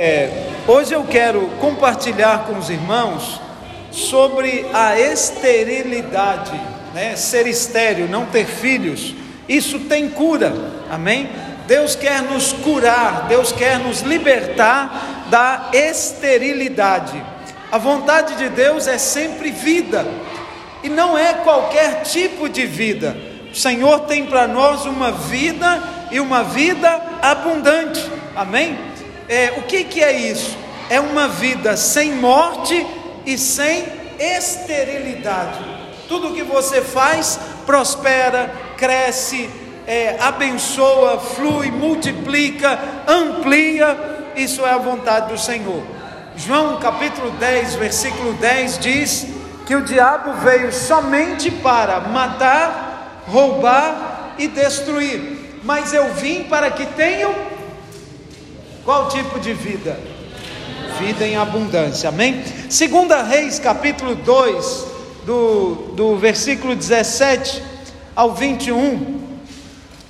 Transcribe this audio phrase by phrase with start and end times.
[0.00, 0.30] É,
[0.68, 3.40] hoje eu quero compartilhar com os irmãos
[3.90, 6.52] sobre a esterilidade,
[6.94, 7.16] né?
[7.16, 9.12] Ser estéril, não ter filhos,
[9.48, 10.54] isso tem cura,
[10.88, 11.28] amém?
[11.66, 17.20] Deus quer nos curar, Deus quer nos libertar da esterilidade.
[17.72, 20.06] A vontade de Deus é sempre vida,
[20.84, 23.16] e não é qualquer tipo de vida.
[23.50, 28.87] O Senhor tem para nós uma vida e uma vida abundante, amém?
[29.28, 30.56] É, o que, que é isso?
[30.88, 32.86] É uma vida sem morte
[33.26, 33.84] e sem
[34.18, 35.58] esterilidade.
[36.08, 39.50] Tudo que você faz prospera, cresce,
[39.86, 44.32] é, abençoa, flui, multiplica, amplia.
[44.34, 45.82] Isso é a vontade do Senhor.
[46.34, 49.26] João capítulo 10, versículo 10 diz
[49.66, 55.60] que o diabo veio somente para matar, roubar e destruir.
[55.64, 57.34] Mas eu vim para que tenham
[58.88, 60.00] qual tipo de vida?
[60.98, 62.42] Vida em abundância, amém?
[62.70, 64.86] Segunda Reis, capítulo 2,
[65.26, 67.62] do, do versículo 17
[68.16, 69.38] ao 21,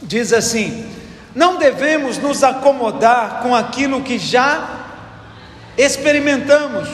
[0.00, 0.88] diz assim:
[1.34, 4.86] Não devemos nos acomodar com aquilo que já
[5.76, 6.88] experimentamos.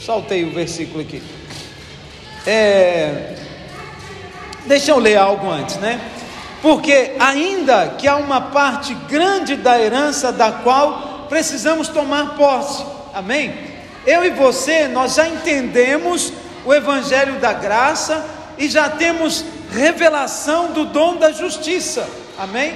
[0.00, 1.22] Saltei o versículo aqui.
[2.46, 3.34] É,
[4.64, 6.00] deixa eu ler algo antes, né?
[6.66, 12.84] Porque ainda que há uma parte grande da herança da qual precisamos tomar posse.
[13.14, 13.56] Amém?
[14.04, 16.32] Eu e você, nós já entendemos
[16.64, 18.26] o evangelho da graça
[18.58, 22.04] e já temos revelação do dom da justiça.
[22.36, 22.74] Amém?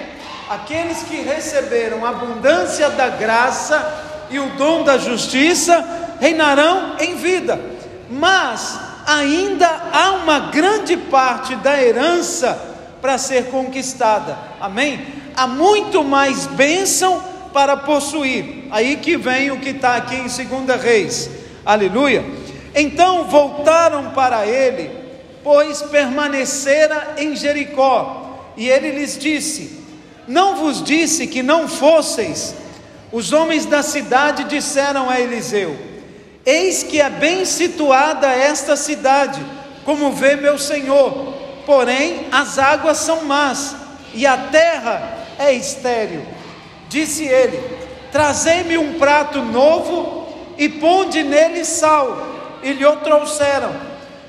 [0.48, 3.92] Aqueles que receberam a abundância da graça
[4.30, 5.84] e o dom da justiça
[6.20, 7.61] reinarão em vida.
[8.08, 12.69] Mas ainda há uma grande parte da herança
[13.00, 14.38] para ser conquistada.
[14.60, 15.00] Amém?
[15.36, 18.66] Há muito mais bênção para possuir.
[18.70, 20.26] Aí que vem o que está aqui em
[20.66, 21.30] 2 Reis.
[21.64, 22.24] Aleluia.
[22.74, 24.90] Então voltaram para ele,
[25.42, 28.52] pois permanecera em Jericó.
[28.56, 29.80] E ele lhes disse:
[30.28, 32.55] Não vos disse que não fosseis?
[33.12, 35.77] Os homens da cidade disseram a Eliseu:
[36.44, 39.40] Eis que é bem situada esta cidade,
[39.84, 41.39] como vê meu senhor
[41.70, 43.77] porém as águas são más
[44.13, 46.27] e a terra é estéril.
[46.89, 47.63] Disse ele:
[48.11, 50.27] Trazei-me um prato novo
[50.58, 52.27] e ponde nele sal.
[52.61, 53.73] E lhe o trouxeram.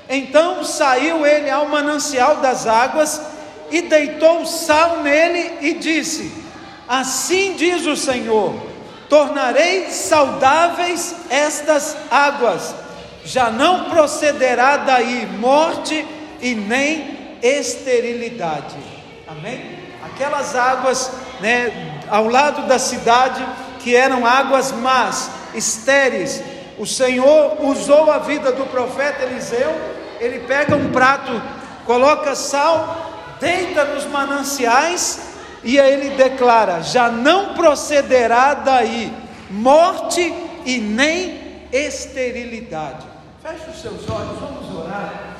[0.08, 3.20] Então saiu ele ao manancial das águas
[3.72, 6.32] e deitou sal nele e disse:
[6.86, 8.54] Assim diz o Senhor:
[9.08, 12.72] Tornarei saudáveis estas águas,
[13.24, 16.06] já não procederá daí morte
[16.40, 18.76] e nem esterilidade.
[19.26, 19.78] Amém?
[20.04, 21.10] Aquelas águas,
[21.40, 23.44] né, ao lado da cidade,
[23.80, 26.42] que eram águas más, estéreis.
[26.78, 29.74] O Senhor usou a vida do profeta Eliseu.
[30.20, 31.32] Ele pega um prato,
[31.84, 35.32] coloca sal, deita nos mananciais
[35.64, 39.12] e aí ele declara: já não procederá daí
[39.50, 40.32] morte
[40.64, 43.06] e nem esterilidade.
[43.42, 45.31] Feche os seus olhos, vamos orar.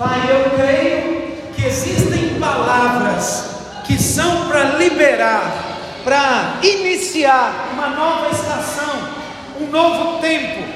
[0.00, 3.50] Pai, eu creio que existem palavras
[3.84, 5.52] que são para liberar,
[6.02, 9.10] para iniciar uma nova estação,
[9.60, 10.66] um novo tempo,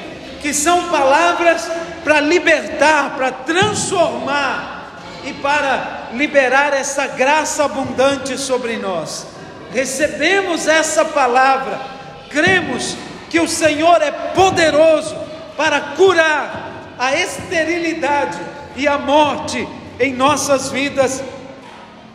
[0.42, 1.66] que são palavras
[2.04, 9.26] para libertar, para transformar e para liberar essa graça abundante sobre nós.
[9.72, 11.80] Recebemos essa palavra,
[12.28, 12.94] cremos
[13.30, 15.16] que o Senhor é poderoso
[15.56, 19.66] para curar a esterilidade e a morte
[19.98, 21.22] em nossas vidas,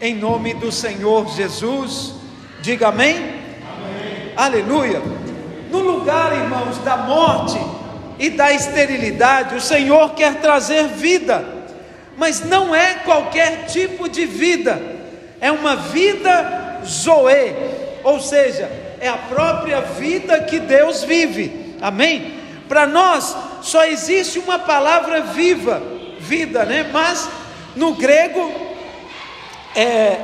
[0.02, 2.14] em nome do Senhor Jesus.
[2.62, 3.16] Diga amém?
[3.16, 4.34] amém.
[4.36, 5.02] Aleluia.
[5.72, 7.60] No lugar, irmãos, da morte
[8.18, 11.46] e da esterilidade, o Senhor quer trazer vida,
[12.18, 14.82] mas não é qualquer tipo de vida,
[15.40, 17.56] é uma vida Zoe,
[18.04, 18.70] ou seja,
[19.00, 22.34] é a própria vida que Deus vive, amém?
[22.68, 25.82] Para nós só existe uma palavra viva,
[26.30, 26.88] vida, né?
[26.94, 27.28] Mas
[27.76, 28.54] no grego,
[29.76, 30.18] é,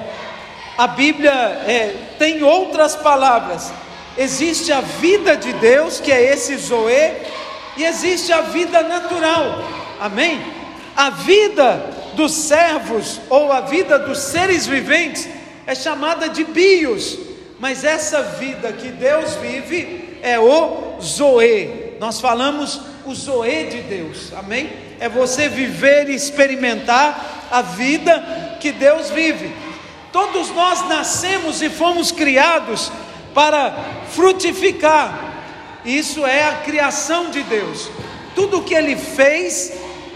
[0.77, 3.73] a Bíblia é, tem outras palavras.
[4.15, 7.11] Existe a vida de Deus, que é esse Zoe,
[7.75, 9.63] e existe a vida natural,
[9.99, 10.39] amém?
[10.95, 15.27] A vida dos servos, ou a vida dos seres viventes,
[15.67, 17.17] é chamada de bios,
[17.59, 21.95] mas essa vida que Deus vive é o Zoe.
[21.99, 24.84] Nós falamos o Zoe de Deus, amém?
[24.99, 29.53] É você viver e experimentar a vida que Deus vive.
[30.11, 32.91] Todos nós nascemos e fomos criados
[33.33, 33.75] para
[34.11, 35.33] frutificar.
[35.83, 37.89] Isso é a criação de Deus.
[38.33, 39.73] Tudo que ele fez,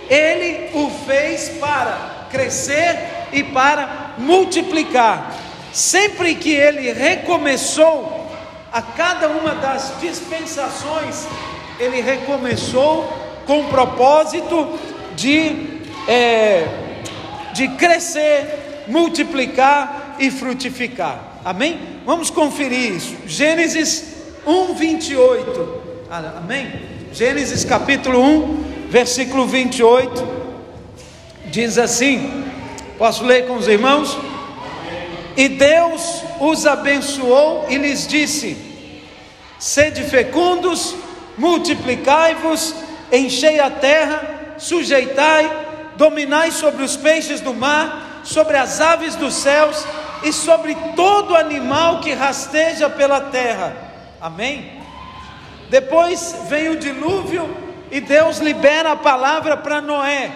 [0.10, 2.98] ele o fez para crescer
[3.32, 5.34] e para multiplicar.
[5.72, 8.20] Sempre que ele recomeçou,
[8.72, 11.28] a cada uma das dispensações,
[11.80, 13.12] ele recomeçou
[13.50, 14.78] com o propósito
[15.16, 16.68] de, é,
[17.52, 21.40] de crescer, multiplicar e frutificar.
[21.44, 21.80] Amém?
[22.06, 23.16] Vamos conferir isso.
[23.26, 24.14] Gênesis
[24.46, 25.82] 1, 28.
[26.38, 26.72] Amém?
[27.12, 30.28] Gênesis capítulo 1, versículo 28.
[31.48, 32.44] Diz assim:
[33.00, 34.16] Posso ler com os irmãos?
[35.36, 38.56] E Deus os abençoou e lhes disse:
[39.58, 40.94] Sede fecundos,
[41.36, 45.50] multiplicai-vos, enchei a terra, sujeitai,
[45.96, 49.86] dominai sobre os peixes do mar, sobre as aves dos céus
[50.24, 53.76] e sobre todo animal que rasteja pela terra.
[54.22, 54.80] Amém?
[55.70, 57.50] Depois vem o dilúvio
[57.92, 60.32] e Deus libera a palavra para Noé.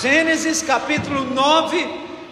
[0.00, 1.86] Gênesis capítulo 9,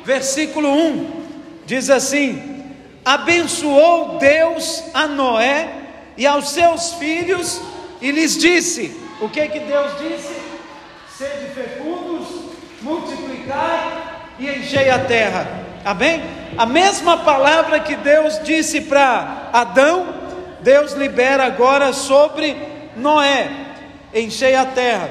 [0.04, 1.26] versículo 1.
[1.66, 2.64] Diz assim:
[3.04, 5.68] Abençoou Deus a Noé
[6.16, 7.60] e aos seus filhos
[8.00, 10.36] e lhes disse: O que que Deus disse?
[11.16, 12.28] Sede fecundos,
[12.82, 14.02] multiplicai
[14.38, 15.46] e enchei a terra.
[15.84, 16.22] Amém?
[16.58, 20.06] A mesma palavra que Deus disse para Adão,
[20.60, 22.56] Deus libera agora sobre
[22.96, 23.48] Noé:
[24.12, 25.08] enchei a terra.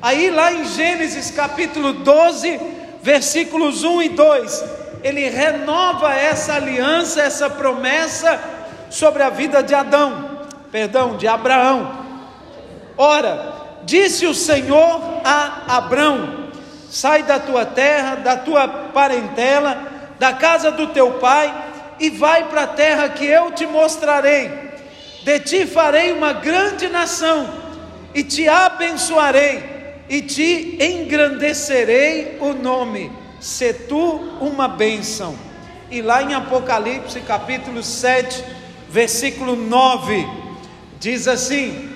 [0.00, 2.58] Aí lá em Gênesis capítulo 12,
[3.02, 4.64] versículos 1 e 2,
[5.02, 8.40] ele renova essa aliança, essa promessa
[8.88, 10.40] sobre a vida de Adão,
[10.70, 12.01] perdão, de Abraão.
[12.96, 13.54] Ora,
[13.84, 16.50] disse o Senhor a Abraão:
[16.90, 21.52] sai da tua terra, da tua parentela, da casa do teu pai
[21.98, 24.50] e vai para a terra que eu te mostrarei.
[25.24, 27.48] De ti farei uma grande nação
[28.14, 29.62] e te abençoarei
[30.08, 33.10] e te engrandecerei o nome.
[33.40, 35.36] Se tu uma bênção.
[35.90, 38.44] E lá em Apocalipse capítulo 7,
[38.88, 40.26] versículo 9,
[40.98, 41.91] diz assim: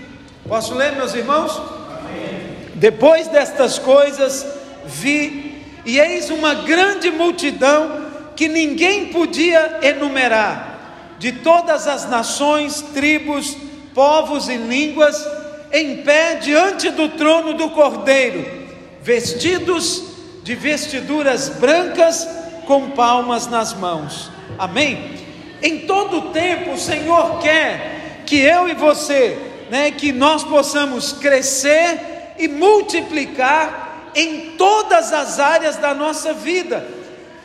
[0.48, 1.60] Posso ler, meus irmãos?
[1.98, 2.70] Amém.
[2.74, 4.46] Depois destas coisas,
[4.84, 8.06] vi, e eis uma grande multidão
[8.36, 13.56] que ninguém podia enumerar, de todas as nações, tribos,
[13.92, 15.26] povos e línguas,
[15.72, 18.68] em pé diante do trono do Cordeiro,
[19.02, 20.04] vestidos
[20.44, 22.28] de vestiduras brancas,
[22.66, 24.30] com palmas nas mãos.
[24.58, 25.12] Amém?
[25.60, 32.34] Em todo tempo, o Senhor quer que eu e você, né, que nós possamos crescer
[32.38, 36.96] e multiplicar em todas as áreas da nossa vida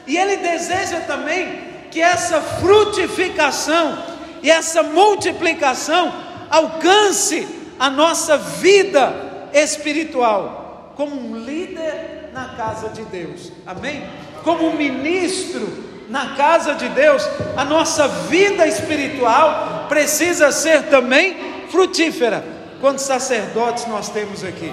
[0.08, 3.98] e Ele deseja também que essa frutificação
[4.42, 6.12] e essa multiplicação
[6.50, 7.48] alcance
[7.80, 14.04] a nossa vida espiritual, como um líder na casa de Deus, amém?
[14.44, 22.44] Como um ministro na casa de Deus, a nossa vida espiritual precisa ser também frutífera.
[22.80, 24.72] Quantos sacerdotes nós temos aqui?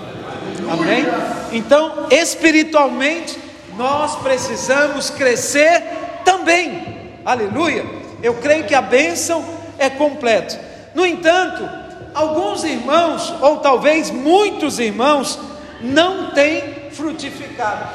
[0.71, 1.05] Amém?
[1.53, 3.39] Então, espiritualmente,
[3.77, 5.83] nós precisamos crescer
[6.25, 7.21] também.
[7.25, 7.85] Aleluia.
[8.23, 9.45] Eu creio que a bênção
[9.79, 10.59] é completa.
[10.95, 11.69] No entanto,
[12.15, 15.39] alguns irmãos, ou talvez muitos irmãos,
[15.81, 17.89] não têm frutificado.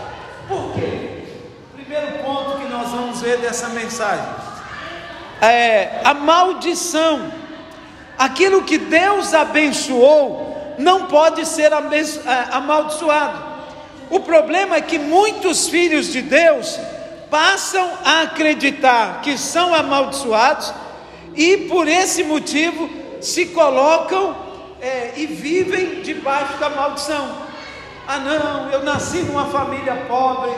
[0.47, 1.23] Por quê?
[1.75, 4.25] Primeiro ponto que nós vamos ver dessa mensagem
[5.43, 7.42] é a maldição.
[8.17, 11.77] Aquilo que Deus abençoou não pode ser é,
[12.51, 13.53] amaldiçoado.
[14.09, 16.79] O problema é que muitos filhos de Deus
[17.29, 20.73] passam a acreditar que são amaldiçoados
[21.35, 22.89] e por esse motivo
[23.19, 24.35] se colocam
[24.79, 27.43] é, e vivem debaixo da maldição.
[28.07, 30.51] Ah, não, eu nasci numa família pobre.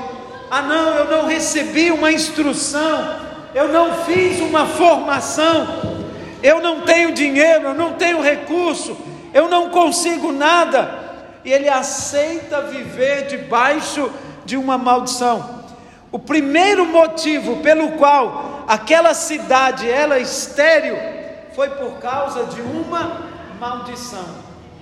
[0.49, 3.19] Ah, não, eu não recebi uma instrução.
[3.53, 5.94] Eu não fiz uma formação.
[6.41, 8.97] Eu não tenho dinheiro, eu não tenho recurso.
[9.33, 11.03] Eu não consigo nada
[11.43, 14.09] e ele aceita viver debaixo
[14.45, 15.63] de uma maldição.
[16.11, 20.97] O primeiro motivo pelo qual aquela cidade era estéril
[21.53, 24.25] foi por causa de uma maldição.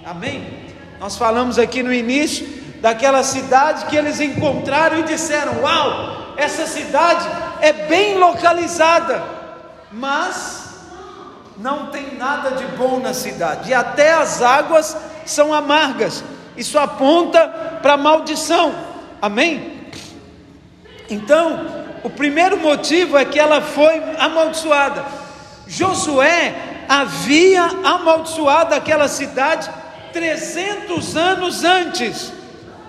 [0.05, 0.67] Amém?
[1.00, 2.48] Nós falamos aqui no início
[2.79, 7.27] daquela cidade que eles encontraram e disseram: Uau, essa cidade
[7.62, 9.24] é bem localizada,
[9.91, 10.62] mas
[11.57, 14.95] não tem nada de bom na cidade, e até as águas
[15.25, 16.24] são amargas.
[16.55, 17.48] Isso aponta
[17.81, 18.74] para maldição.
[19.22, 19.89] Amém?
[21.10, 25.05] Então, o primeiro motivo é que ela foi amaldiçoada.
[25.67, 26.53] Josué
[26.88, 29.69] havia amaldiçoado aquela cidade
[30.12, 32.33] 300 anos antes.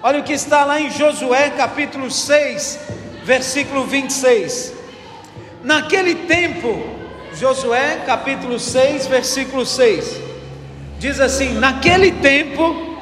[0.02, 2.78] Olha o que está lá em Josué capítulo 6,
[3.23, 4.75] versículo 26.
[5.62, 7.03] Naquele tempo,
[7.34, 10.20] Josué capítulo 6, versículo 6,
[10.98, 12.96] diz assim: Naquele tempo,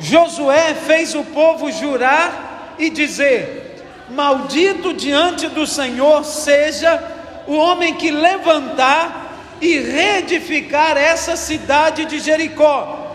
[0.00, 7.02] Josué fez o povo jurar e dizer: Maldito diante do Senhor seja
[7.46, 13.06] o homem que levantar e reedificar essa cidade de Jericó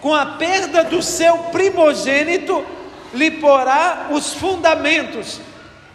[0.00, 2.64] com a perda do seu primogênito,
[3.12, 5.40] lhe porá os fundamentos,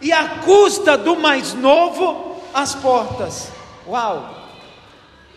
[0.00, 3.51] e à custa do mais novo, as portas.
[3.86, 4.42] Uau!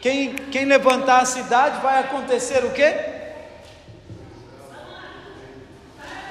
[0.01, 2.93] Quem, quem levantar a cidade vai acontecer o quê?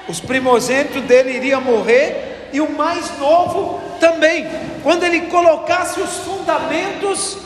[0.07, 4.47] Os primogênitos dele iriam morrer e o mais novo também.
[4.81, 7.37] Quando ele colocasse os fundamentos,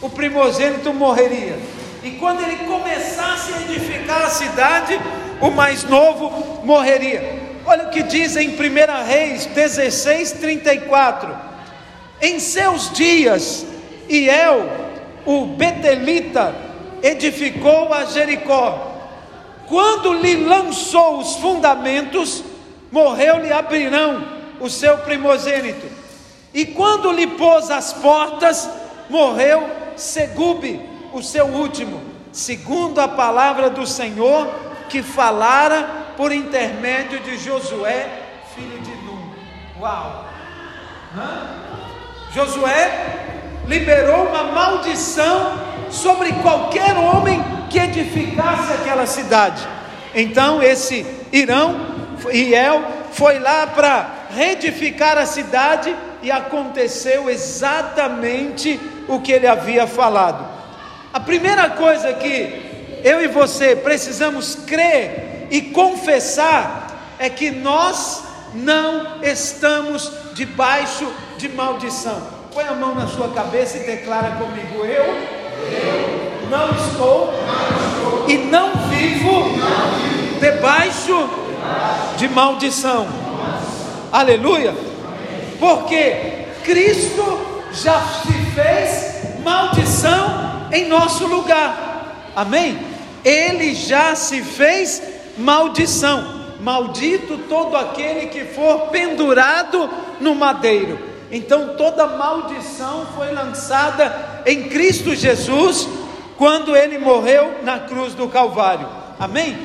[0.00, 1.56] o primogênito morreria.
[2.02, 4.98] E quando ele começasse a edificar a cidade,
[5.40, 7.46] o mais novo morreria.
[7.64, 11.36] Olha o que diz em 1 Reis 16, 34.
[12.20, 13.66] Em seus dias,
[14.08, 14.68] Iel,
[15.24, 16.54] o Betelita,
[17.02, 18.92] edificou a Jericó.
[19.66, 22.44] Quando lhe lançou os fundamentos,
[22.90, 24.24] morreu-lhe Abirão,
[24.60, 25.86] o seu primogênito.
[26.54, 28.68] E quando lhe pôs as portas,
[29.10, 30.80] morreu Segube,
[31.12, 34.46] o seu último, segundo a palavra do Senhor
[34.88, 38.08] que falara por intermédio de Josué,
[38.54, 39.30] filho de Nun.
[39.80, 40.26] Uau!
[41.16, 41.66] Hã?
[42.32, 45.58] Josué liberou uma maldição
[45.90, 49.66] sobre qualquer homem que edificasse aquela cidade.
[50.14, 51.76] Então esse Irão,
[52.32, 52.82] Iel,
[53.12, 60.46] foi lá para reedificar a cidade e aconteceu exatamente o que ele havia falado.
[61.12, 68.22] A primeira coisa que eu e você precisamos crer e confessar é que nós
[68.54, 72.35] não estamos debaixo de maldição.
[72.56, 78.30] Põe a mão na sua cabeça e declara comigo: Eu, eu não, estou, não estou
[78.30, 79.42] e não vivo,
[80.40, 81.28] debaixo,
[82.16, 83.06] de maldição.
[84.10, 84.74] Aleluia.
[85.60, 92.30] Porque Cristo já se fez maldição em nosso lugar.
[92.34, 92.78] Amém?
[93.22, 95.02] Ele já se fez
[95.36, 96.46] maldição.
[96.58, 101.15] Maldito todo aquele que for pendurado no madeiro.
[101.30, 105.88] Então toda maldição foi lançada em Cristo Jesus
[106.36, 108.88] quando ele morreu na cruz do Calvário.
[109.18, 109.58] Amém?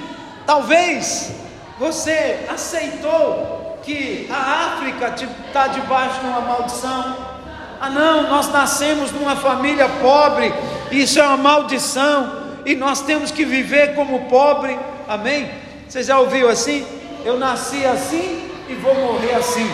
[0.46, 1.34] Talvez
[1.78, 5.16] você aceitou que a África
[5.48, 7.32] está debaixo de uma maldição.
[7.80, 10.54] Ah, não, nós nascemos numa família pobre
[10.92, 14.78] isso é uma maldição, e nós temos que viver como pobre,
[15.08, 15.50] amém?
[15.88, 16.86] Você já ouviu assim?
[17.24, 19.66] Eu nasci assim e vou morrer assim.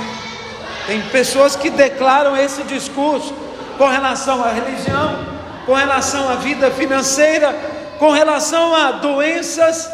[0.87, 3.33] Tem pessoas que declaram esse discurso
[3.77, 5.19] com relação à religião,
[5.65, 7.53] com relação à vida financeira,
[7.99, 9.91] com relação a doenças.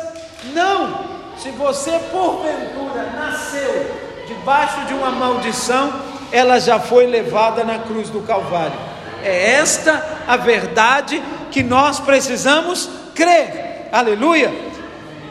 [0.53, 1.12] Não!
[1.38, 3.91] Se você porventura nasceu
[4.27, 5.91] debaixo de uma maldição,
[6.31, 8.77] ela já foi levada na cruz do Calvário.
[9.23, 13.89] É esta a verdade que nós precisamos crer.
[13.91, 14.53] Aleluia.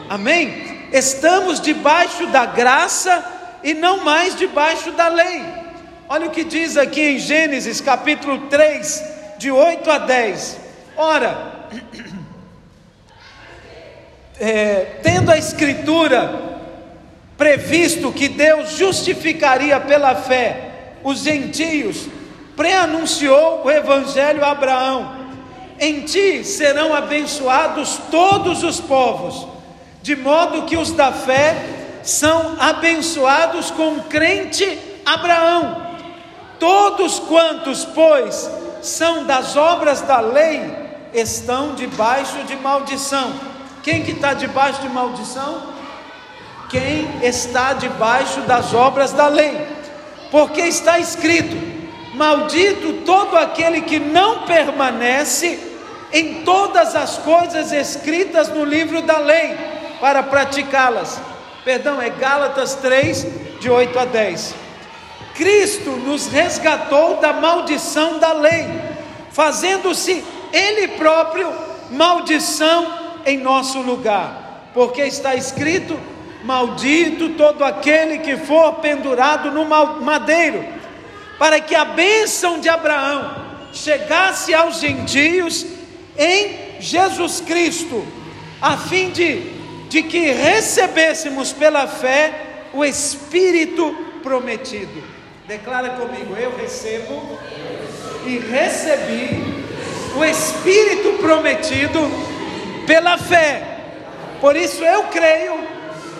[0.09, 0.89] Amém.
[0.91, 3.23] Estamos debaixo da graça
[3.63, 5.43] e não mais debaixo da lei.
[6.09, 9.03] Olha o que diz aqui em Gênesis capítulo 3,
[9.37, 10.57] de 8 a 10.
[10.97, 11.69] Ora,
[14.39, 16.51] é, tendo a Escritura
[17.37, 20.69] previsto que Deus justificaria pela fé
[21.03, 22.07] os gentios
[22.55, 25.15] preanunciou o evangelho a Abraão:
[25.79, 29.47] Em ti serão abençoados todos os povos,
[30.01, 35.93] de modo que os da fé são abençoados com crente Abraão.
[36.59, 38.49] Todos quantos, pois,
[38.81, 40.75] são das obras da lei,
[41.13, 43.33] estão debaixo de maldição.
[43.81, 45.73] Quem que está debaixo de maldição?
[46.69, 49.67] Quem está debaixo das obras da lei,
[50.31, 51.55] porque está escrito:
[52.15, 55.59] Maldito todo aquele que não permanece
[56.11, 59.55] em todas as coisas escritas no livro da lei
[59.99, 61.19] para praticá-las.
[61.63, 64.55] Perdão, é Gálatas 3, de 8 a 10.
[65.35, 68.67] Cristo nos resgatou da maldição da lei,
[69.31, 71.51] fazendo-se Ele próprio
[71.89, 72.93] maldição
[73.25, 75.97] em nosso lugar, porque está escrito:
[76.43, 80.83] Maldito todo aquele que for pendurado no madeiro
[81.37, 83.35] para que a bênção de Abraão
[83.73, 85.65] chegasse aos gentios
[86.17, 88.05] em Jesus Cristo,
[88.61, 89.51] a fim de,
[89.93, 92.33] de que recebêssemos pela fé
[92.73, 95.03] o Espírito prometido.
[95.47, 97.37] Declara comigo: Eu recebo
[98.25, 99.63] e recebi
[100.17, 101.99] o Espírito prometido
[102.87, 103.61] pela fé.
[104.41, 105.59] Por isso eu creio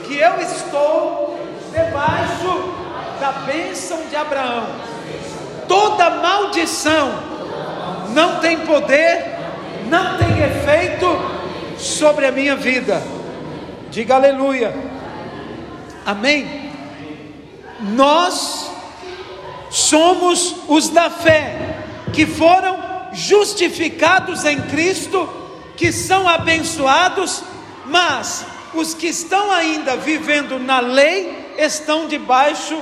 [0.05, 1.39] que eu estou
[1.73, 2.75] debaixo
[3.19, 4.67] da bênção de Abraão.
[5.67, 7.11] Toda maldição
[8.09, 9.25] não tem poder,
[9.89, 11.07] não tem efeito
[11.79, 13.01] sobre a minha vida.
[13.93, 14.73] Diga aleluia.
[16.03, 16.71] Amém.
[17.79, 18.71] Nós
[19.69, 21.77] somos os da fé,
[22.11, 22.75] que foram
[23.13, 25.29] justificados em Cristo,
[25.77, 27.43] que são abençoados,
[27.85, 32.75] mas os que estão ainda vivendo na lei estão debaixo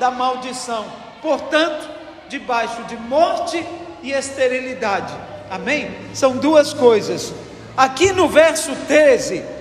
[0.00, 0.86] da maldição,
[1.22, 1.88] portanto,
[2.28, 3.64] debaixo de morte
[4.02, 5.14] e esterilidade.
[5.48, 5.96] Amém?
[6.12, 7.32] São duas coisas.
[7.76, 9.57] Aqui no verso 13,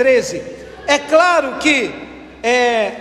[0.00, 0.42] 13,
[0.86, 1.94] é claro que
[2.42, 2.92] é,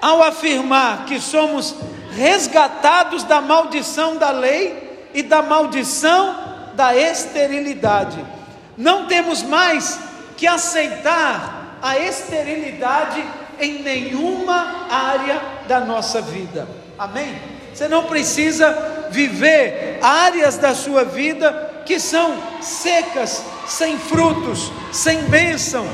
[0.00, 1.72] ao afirmar que somos
[2.16, 6.34] resgatados da maldição da lei e da maldição
[6.74, 8.18] da esterilidade.
[8.76, 10.00] Não temos mais
[10.36, 13.24] que aceitar a esterilidade
[13.60, 16.66] em nenhuma área da nossa vida.
[16.98, 17.40] Amém?
[17.72, 25.86] Você não precisa viver áreas da sua vida que são secas, sem frutos, sem bênção,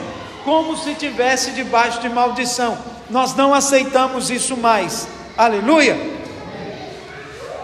[0.49, 2.79] como se tivesse debaixo de maldição.
[3.11, 5.07] Nós não aceitamos isso mais.
[5.37, 5.95] Aleluia.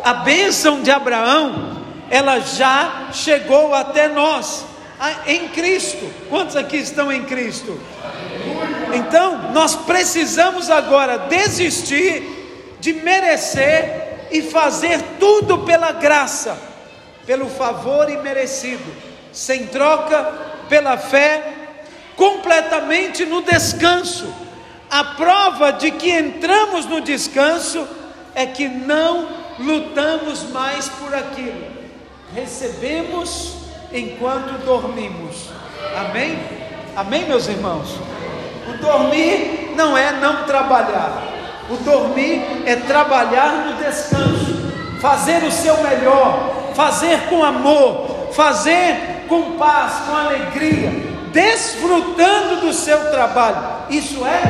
[0.04, 4.66] A bênção de Abraão, ela já chegou até nós
[5.26, 6.06] em Cristo.
[6.28, 7.80] Quantos aqui estão em Cristo?
[8.92, 16.58] Então, nós precisamos agora desistir de merecer e fazer tudo pela graça,
[17.24, 18.84] pelo favor imerecido,
[19.32, 20.22] sem troca,
[20.68, 21.63] pela fé,
[22.16, 24.33] completamente no descanso.
[24.90, 27.87] A prova de que entramos no descanso
[28.35, 31.66] é que não lutamos mais por aquilo,
[32.35, 33.57] recebemos
[33.92, 35.50] enquanto dormimos.
[35.96, 36.38] Amém?
[36.96, 37.98] Amém, meus irmãos?
[38.68, 41.22] O dormir não é não trabalhar,
[41.68, 49.53] o dormir é trabalhar no descanso, fazer o seu melhor, fazer com amor, fazer com
[49.53, 53.59] paz, com alegria, desfrutando do seu trabalho.
[53.90, 54.40] Isso é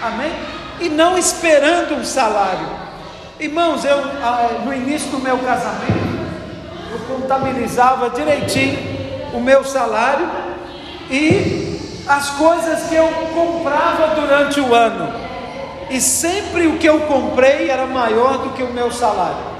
[0.00, 0.32] amém?
[0.80, 2.66] E não esperando um salário.
[3.38, 6.10] Irmãos, eu ah, no início do meu casamento,
[6.92, 8.78] eu contabilizava direitinho
[9.34, 10.28] o meu salário
[11.10, 15.12] e as coisas que eu comprava durante o ano.
[15.90, 19.50] E sempre o que eu comprei era maior do que o meu salário.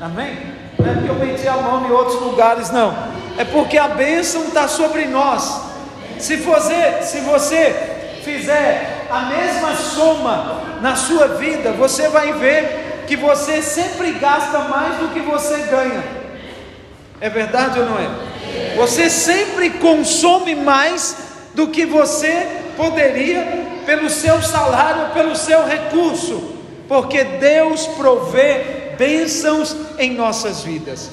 [0.00, 0.57] Amém?
[0.78, 2.94] Não é porque eu meti a mão em outros lugares, não.
[3.36, 5.62] É porque a bênção está sobre nós.
[6.18, 7.74] Se você, se você
[8.24, 14.96] fizer a mesma soma na sua vida, você vai ver que você sempre gasta mais
[14.96, 16.04] do que você ganha.
[17.20, 18.76] É verdade ou não é?
[18.76, 21.16] Você sempre consome mais
[21.54, 26.54] do que você poderia pelo seu salário, pelo seu recurso,
[26.86, 31.10] porque Deus provê bênçãos em nossas vidas.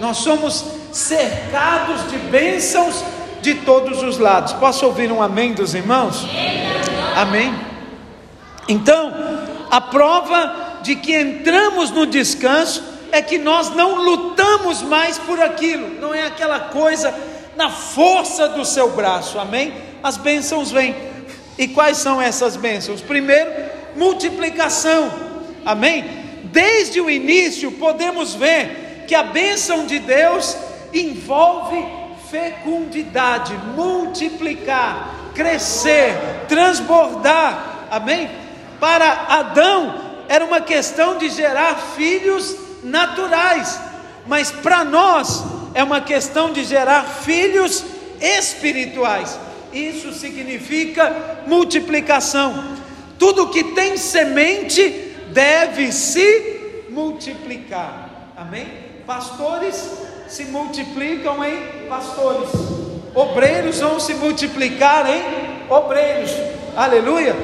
[0.00, 3.04] Nós somos cercados de bênçãos
[3.42, 4.54] de todos os lados.
[4.54, 6.26] Posso ouvir um amém dos irmãos?
[7.14, 7.54] Amém?
[8.66, 9.12] Então,
[9.70, 16.00] a prova de que entramos no descanso é que nós não lutamos mais por aquilo,
[16.00, 17.14] não é aquela coisa
[17.56, 19.72] na força do seu braço, amém?
[20.02, 20.94] As bênçãos vêm.
[21.56, 23.00] E quais são essas bênçãos?
[23.00, 23.50] Primeiro,
[23.96, 25.10] multiplicação,
[25.64, 26.27] amém?
[26.52, 30.56] Desde o início podemos ver que a bênção de Deus
[30.92, 31.84] envolve
[32.30, 36.14] fecundidade, multiplicar, crescer,
[36.48, 38.30] transbordar, amém?
[38.78, 43.80] Para Adão era uma questão de gerar filhos naturais,
[44.26, 45.42] mas para nós
[45.74, 47.84] é uma questão de gerar filhos
[48.20, 49.38] espirituais.
[49.72, 52.76] Isso significa multiplicação.
[53.18, 55.07] Tudo que tem semente
[55.38, 58.32] deve se multiplicar.
[58.36, 58.66] Amém?
[59.06, 59.88] Pastores
[60.26, 62.50] se multiplicam em pastores
[63.14, 65.22] Obreiros vão se multiplicar em
[65.68, 66.30] obreiros.
[66.76, 67.34] Aleluia.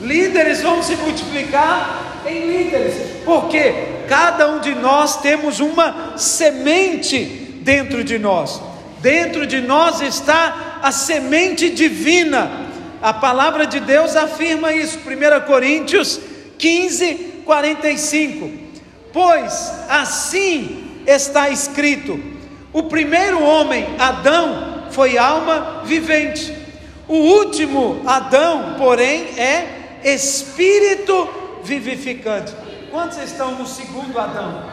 [0.00, 3.22] Líderes vão se multiplicar em líderes.
[3.24, 3.72] Porque
[4.08, 7.24] cada um de nós temos uma semente
[7.62, 8.60] dentro de nós.
[9.00, 12.50] Dentro de nós está a semente divina.
[13.00, 14.98] A palavra de Deus afirma isso.
[14.98, 16.31] 1 Coríntios
[16.62, 18.50] 15, 45.
[19.12, 22.20] Pois assim está escrito:
[22.72, 26.56] O primeiro homem, Adão, foi alma vivente.
[27.08, 31.28] O último, Adão, porém, é espírito
[31.64, 32.54] vivificante.
[32.92, 34.64] Quantos estão no segundo Adão?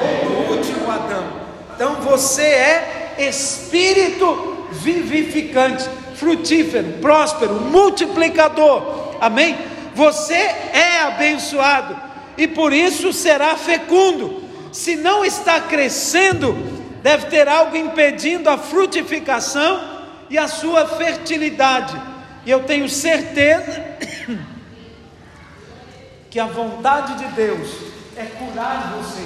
[0.00, 1.24] Ou no último Adão?
[1.74, 9.16] Então você é espírito vivificante, frutífero, próspero, multiplicador.
[9.20, 9.73] Amém?
[9.94, 11.96] Você é abençoado
[12.36, 14.42] e por isso será fecundo.
[14.72, 16.52] Se não está crescendo,
[17.02, 19.94] deve ter algo impedindo a frutificação
[20.28, 22.00] e a sua fertilidade.
[22.44, 23.84] E eu tenho certeza
[26.28, 27.68] que a vontade de Deus
[28.16, 29.24] é curar você,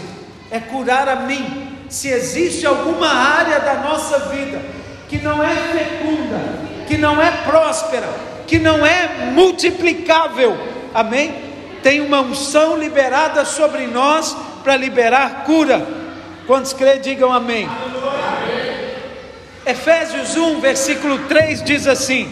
[0.51, 1.77] é curar a mim.
[1.89, 4.61] Se existe alguma área da nossa vida
[5.09, 6.39] que não é fecunda,
[6.87, 8.09] que não é próspera,
[8.49, 10.59] que não é multiplicável,
[10.95, 11.35] amém?
[11.83, 15.87] Tem uma unção liberada sobre nós para liberar cura.
[16.47, 17.67] Quantos crê, digam amém.
[17.67, 18.69] amém.
[19.67, 22.27] Efésios 1, versículo 3 diz assim: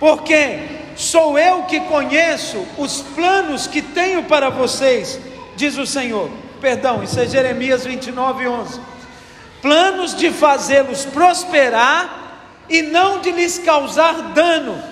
[0.00, 0.58] Porque
[0.96, 5.20] sou eu que conheço os planos que tenho para vocês,
[5.54, 6.30] diz o Senhor.
[6.62, 8.80] Perdão, isso é Jeremias 29, 11.
[9.60, 12.20] Planos de fazê-los prosperar
[12.70, 14.89] e não de lhes causar dano,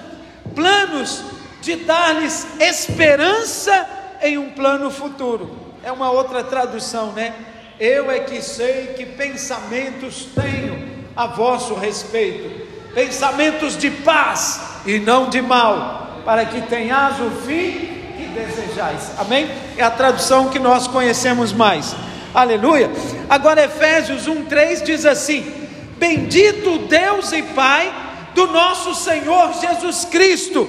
[0.58, 1.22] planos
[1.62, 3.88] de dar-lhes esperança
[4.20, 5.56] em um plano futuro.
[5.84, 7.32] É uma outra tradução, né?
[7.78, 15.28] Eu é que sei que pensamentos tenho a vosso respeito, pensamentos de paz e não
[15.28, 17.70] de mal, para que tenhas o fim
[18.16, 19.12] que desejais.
[19.16, 19.48] Amém?
[19.76, 21.94] É a tradução que nós conhecemos mais.
[22.34, 22.90] Aleluia.
[23.28, 28.07] Agora Efésios 1:3 diz assim: Bendito Deus e Pai
[28.38, 30.68] do nosso Senhor Jesus Cristo,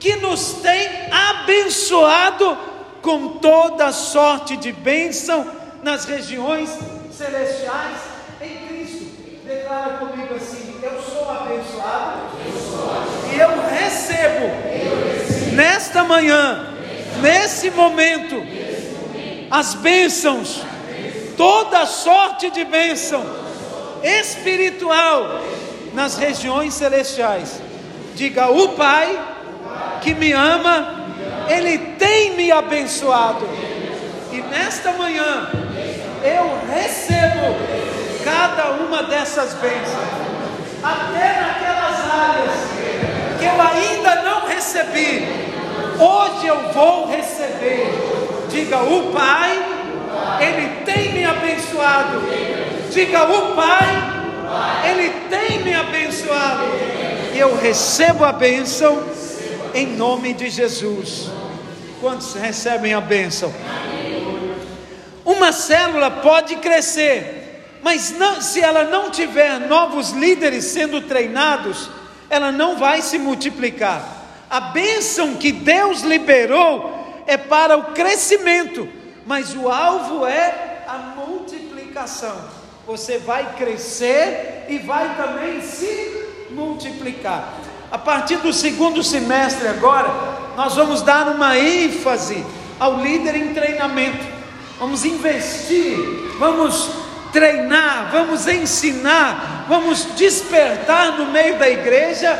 [0.00, 2.56] que nos tem abençoado
[3.02, 5.46] com toda sorte de bênção
[5.82, 6.70] nas regiões
[7.12, 7.98] celestiais
[8.40, 9.04] em Cristo.
[9.44, 16.66] Declara comigo assim: Eu sou abençoado, eu sou e eu recebo, eu recebo nesta manhã,
[17.20, 20.62] nesse momento, momento, as bênçãos,
[21.36, 23.22] toda sorte de bênção
[24.02, 25.42] espiritual
[25.94, 27.60] nas regiões celestiais.
[28.14, 29.18] Diga: O Pai
[30.00, 31.06] que me ama,
[31.48, 33.48] Ele tem me abençoado.
[34.32, 35.50] E nesta manhã,
[36.24, 37.56] eu recebo
[38.24, 40.08] cada uma dessas bênçãos,
[40.82, 42.72] até naquelas áreas
[43.38, 45.26] que eu ainda não recebi,
[45.98, 47.92] hoje eu vou receber.
[48.48, 49.58] Diga, o Pai,
[50.40, 52.22] Ele tem me abençoado.
[52.90, 54.21] Diga, o Pai,
[54.84, 56.64] Ele tem me abençoado.
[57.34, 59.02] E eu recebo a bênção
[59.74, 61.30] em nome de Jesus.
[62.00, 63.52] Quantos recebem a bênção?
[65.24, 71.88] Uma célula pode crescer, mas não, se ela não tiver novos líderes sendo treinados,
[72.28, 74.04] ela não vai se multiplicar.
[74.50, 78.88] A bênção que Deus liberou é para o crescimento,
[79.24, 82.61] mas o alvo é a multiplicação.
[82.86, 87.54] Você vai crescer e vai também se multiplicar.
[87.90, 90.08] A partir do segundo semestre agora,
[90.56, 92.44] nós vamos dar uma ênfase
[92.78, 94.42] ao líder em treinamento
[94.82, 95.96] vamos investir,
[96.40, 96.90] vamos
[97.32, 102.36] treinar, vamos ensinar, vamos despertar no meio da igreja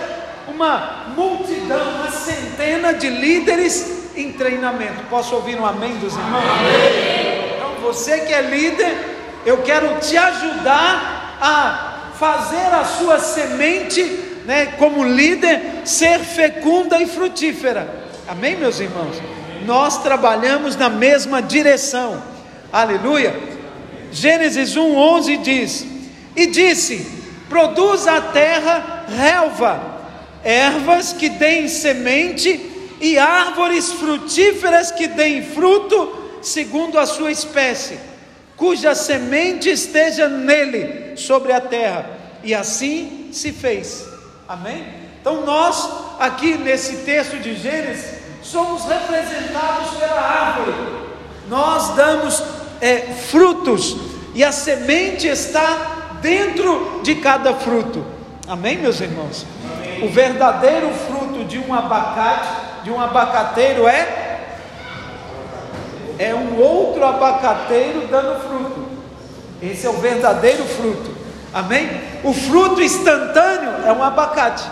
[0.48, 5.04] uma multidão, uma centena de líderes em treinamento.
[5.08, 6.42] Posso ouvir um amém dos irmãos?
[6.42, 7.54] Amém.
[7.56, 9.11] Então, você que é líder,
[9.44, 14.02] eu quero te ajudar a fazer a sua semente,
[14.44, 18.02] né, como líder, ser fecunda e frutífera.
[18.28, 19.16] Amém, meus irmãos?
[19.64, 22.22] Nós trabalhamos na mesma direção.
[22.72, 23.34] Aleluia.
[24.10, 25.86] Gênesis 1:11 diz:
[26.36, 27.06] E disse:
[27.48, 29.80] Produz a terra relva,
[30.44, 37.98] ervas que deem semente e árvores frutíferas que deem fruto segundo a sua espécie,
[38.62, 42.06] cuja semente esteja nele sobre a terra.
[42.44, 44.06] E assim se fez.
[44.48, 44.86] Amém?
[45.20, 50.72] Então nós aqui nesse texto de Gênesis somos representados pela árvore.
[51.48, 52.40] Nós damos
[52.80, 53.96] é, frutos,
[54.32, 58.06] e a semente está dentro de cada fruto.
[58.46, 59.44] Amém, meus irmãos?
[59.76, 60.04] Amém.
[60.04, 64.21] O verdadeiro fruto de um abacate, de um abacateiro é
[66.22, 68.86] é um outro abacateiro dando fruto.
[69.60, 71.10] Esse é o verdadeiro fruto.
[71.52, 71.88] Amém?
[72.22, 74.64] O fruto instantâneo é um abacate.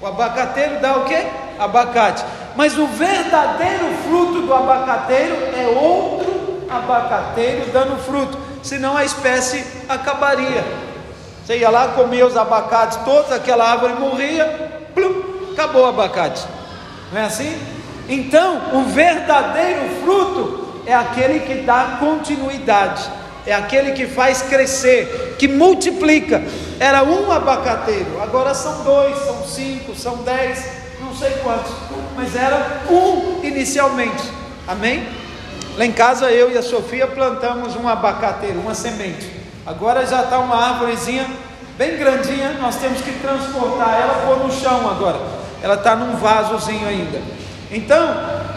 [0.00, 1.26] O abacateiro dá o que?
[1.58, 2.24] Abacate.
[2.54, 8.38] Mas o verdadeiro fruto do abacateiro é outro abacateiro dando fruto.
[8.62, 10.64] senão a espécie acabaria.
[11.44, 16.44] Você ia lá, comia os abacates todos, aquela árvore morria, plum, acabou o abacate.
[17.12, 17.75] Não é assim?
[18.08, 23.10] Então, o verdadeiro fruto é aquele que dá continuidade,
[23.44, 26.42] é aquele que faz crescer, que multiplica.
[26.78, 30.64] Era um abacateiro, agora são dois, são cinco, são dez,
[31.00, 31.72] não sei quantos,
[32.14, 34.22] mas era um inicialmente.
[34.68, 35.06] Amém?
[35.76, 39.30] Lá em casa eu e a Sofia plantamos um abacateiro, uma semente.
[39.66, 41.26] Agora já está uma árvorezinha
[41.76, 45.20] bem grandinha, nós temos que transportar ela pôr no chão agora.
[45.62, 47.20] Ela está num vasozinho ainda.
[47.70, 48.16] Então,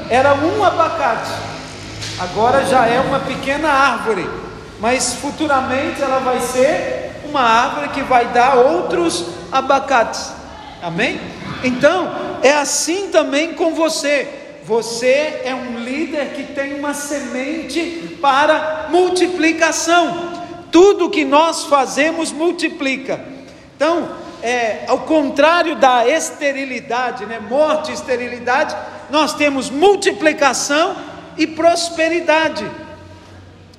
[0.09, 1.31] era um abacate.
[2.19, 4.29] Agora já é uma pequena árvore,
[4.79, 10.31] mas futuramente ela vai ser uma árvore que vai dar outros abacates.
[10.81, 11.19] Amém?
[11.63, 14.27] Então, é assim também com você.
[14.65, 20.29] Você é um líder que tem uma semente para multiplicação.
[20.71, 23.19] Tudo que nós fazemos multiplica.
[23.75, 24.09] Então,
[24.41, 28.75] é, ao contrário da esterilidade, né, morte e esterilidade,
[29.09, 30.95] nós temos multiplicação
[31.37, 32.69] e prosperidade.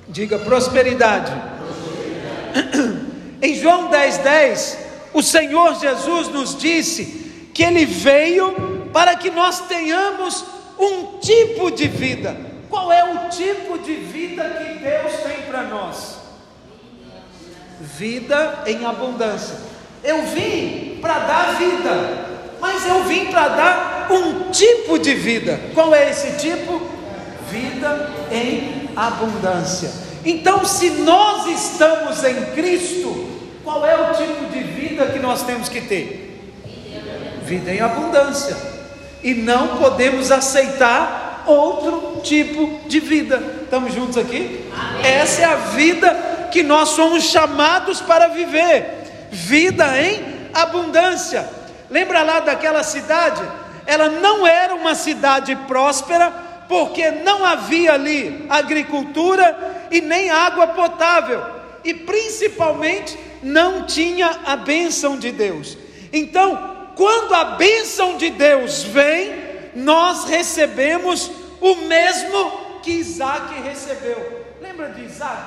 [0.07, 1.31] Diga prosperidade.
[2.51, 3.11] prosperidade.
[3.41, 4.77] Em João 10,10, 10,
[5.13, 10.45] o Senhor Jesus nos disse que Ele veio para que nós tenhamos
[10.77, 12.37] um tipo de vida.
[12.69, 16.17] Qual é o tipo de vida que Deus tem para nós?
[17.79, 19.70] Vida em abundância.
[20.03, 22.25] Eu vim para dar vida,
[22.59, 25.59] mas eu vim para dar um tipo de vida.
[25.73, 26.81] Qual é esse tipo?
[27.49, 29.91] Vida em abundância.
[30.25, 33.27] Então, se nós estamos em Cristo,
[33.63, 36.27] qual é o tipo de vida que nós temos que ter?
[37.43, 38.55] Vida em abundância
[39.23, 43.41] e não podemos aceitar outro tipo de vida.
[43.63, 44.65] Estamos juntos aqui?
[44.73, 45.05] Amém.
[45.05, 49.00] Essa é a vida que nós somos chamados para viver
[49.31, 51.49] vida em abundância.
[51.89, 53.41] Lembra lá daquela cidade?
[53.85, 56.29] Ela não era uma cidade próspera,
[56.67, 61.43] porque não havia ali agricultura e nem água potável,
[61.83, 65.77] e principalmente não tinha a bênção de Deus.
[66.13, 69.33] Então, quando a bênção de Deus vem,
[69.75, 74.45] nós recebemos o mesmo que Isaac recebeu.
[74.61, 75.43] Lembra de Isaac?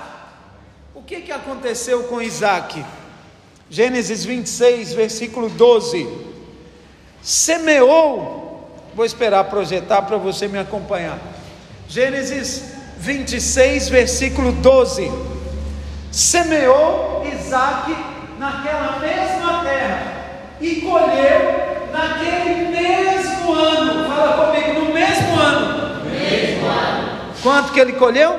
[0.94, 2.84] O que, que aconteceu com Isaac?
[3.74, 6.08] Gênesis 26, versículo 12.
[7.20, 11.18] Semeou, vou esperar projetar para você me acompanhar.
[11.88, 15.10] Gênesis 26, versículo 12.
[16.12, 17.96] Semeou Isaac
[18.38, 20.12] naquela mesma terra
[20.60, 24.06] e colheu naquele mesmo ano.
[24.06, 26.04] Fala comigo, no mesmo ano.
[26.04, 27.34] Mesmo ano.
[27.42, 28.38] Quanto que ele colheu?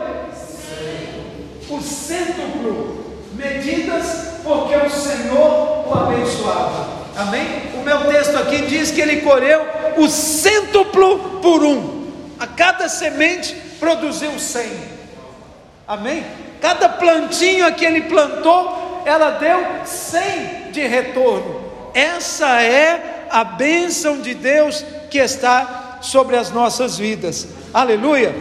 [1.69, 3.03] O cêntuplo.
[3.33, 6.87] Medidas porque o Senhor o abençoava.
[7.17, 7.71] Amém?
[7.73, 9.65] O meu texto aqui diz que ele colheu
[9.97, 12.05] o cêntuplo por um.
[12.39, 14.71] A cada semente produziu cem.
[15.87, 16.23] Amém?
[16.61, 21.65] Cada plantinha que ele plantou, ela deu cem de retorno.
[21.93, 27.47] Essa é a bênção de Deus que está sobre as nossas vidas.
[27.73, 28.35] Aleluia.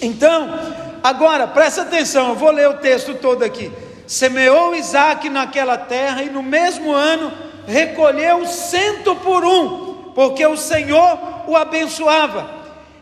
[0.00, 0.58] Então,
[1.02, 3.70] agora presta atenção, eu vou ler o texto todo aqui.
[4.12, 7.32] Semeou Isaac naquela terra e no mesmo ano
[7.66, 12.46] recolheu cento por um, porque o Senhor o abençoava.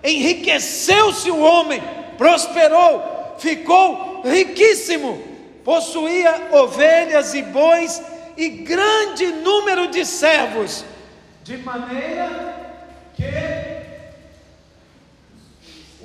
[0.04, 1.82] Enriqueceu-se o homem,
[2.16, 5.20] prosperou, ficou riquíssimo,
[5.64, 8.00] possuía ovelhas e bois
[8.36, 10.84] e grande número de servos,
[11.42, 13.24] de maneira que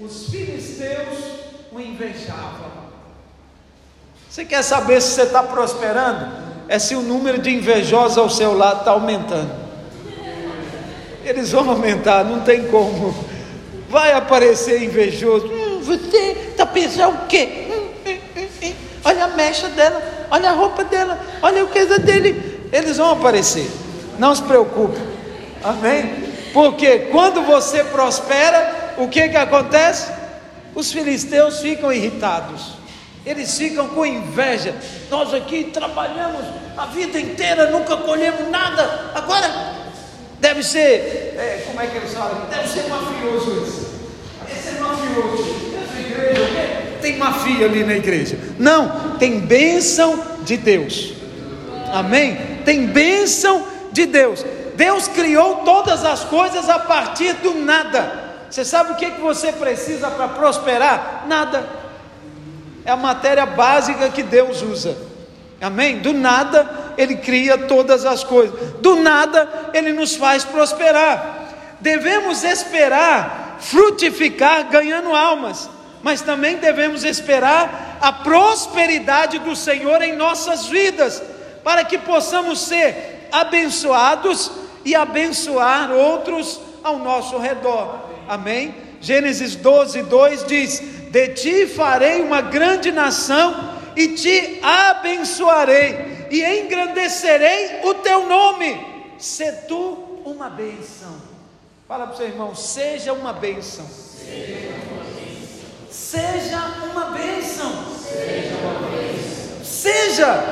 [0.02, 1.20] os filisteus
[1.72, 2.85] o invejavam.
[4.36, 6.30] Você quer saber se você está prosperando?
[6.68, 9.50] É se o número de invejosos ao seu lado está aumentando.
[11.24, 13.16] Eles vão aumentar, não tem como.
[13.90, 15.48] Vai aparecer invejoso.
[15.48, 17.70] Hum, você está pensando o quê?
[17.70, 18.74] Hum, hum, hum, hum.
[19.06, 22.68] olha a mecha dela olha a roupa dela, olha o coisa dele.
[22.74, 23.72] Eles vão aparecer,
[24.20, 25.00] não se preocupe,
[25.64, 26.14] amém?
[26.54, 30.12] Porque quando você prospera, o que que acontece?
[30.74, 32.74] Os filisteus ficam irritados,
[33.26, 34.76] eles ficam com inveja.
[35.10, 36.46] Nós aqui trabalhamos
[36.78, 39.50] a vida inteira, nunca colhemos nada, agora
[40.40, 42.46] deve ser, é, como é que eles falam?
[42.50, 43.96] Deve ser mafioso isso.
[44.52, 45.56] Esse é mafioso.
[45.82, 48.38] Essa igreja, tem mafia ali na igreja.
[48.60, 51.14] Não, tem bênção de Deus.
[51.94, 52.60] Amém?
[52.66, 54.46] Tem bênção de Deus.
[54.76, 58.26] Deus criou todas as coisas a partir do nada.
[58.50, 61.26] Você sabe o que, que você precisa para prosperar?
[61.28, 61.85] Nada.
[62.86, 64.96] É a matéria básica que Deus usa.
[65.60, 66.00] Amém?
[66.00, 71.44] Do nada Ele cria todas as coisas, do nada Ele nos faz prosperar.
[71.80, 75.70] Devemos esperar frutificar ganhando almas,
[76.04, 81.22] mas também devemos esperar a prosperidade do Senhor em nossas vidas,
[81.64, 84.52] para que possamos ser abençoados
[84.84, 88.02] e abençoar outros ao nosso redor.
[88.28, 88.76] Amém?
[89.02, 90.84] Gênesis 12, 2 diz:
[91.16, 98.86] De ti farei uma grande nação e te abençoarei e engrandecerei o teu nome.
[99.18, 101.16] Se tu uma bênção.
[101.88, 103.86] Fala para o seu irmão, seja uma bênção.
[105.90, 106.60] Seja
[106.92, 107.72] uma bênção.
[108.04, 109.64] Seja uma bênção.
[109.64, 110.44] Seja.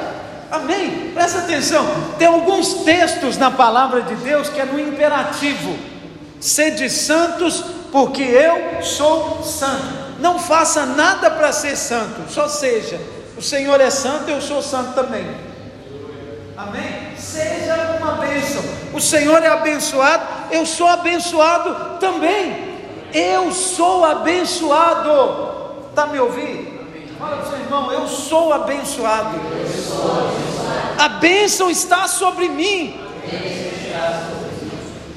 [0.49, 1.11] Amém?
[1.13, 1.85] Presta atenção.
[2.17, 5.77] Tem alguns textos na palavra de Deus que é no imperativo.
[6.39, 10.02] Sede santos, porque eu sou santo.
[10.23, 12.97] Não faça nada para ser santo, só seja.
[13.37, 15.27] O Senhor é santo, eu sou santo também.
[16.55, 17.11] Amém?
[17.17, 18.63] Seja uma bênção.
[18.93, 22.55] O Senhor é abençoado, eu sou abençoado também.
[23.13, 25.89] Eu sou abençoado.
[25.89, 26.71] Está me ouvindo?
[27.19, 29.37] Fala para o seu irmão, eu sou abençoado.
[30.97, 32.97] A bênção está sobre mim.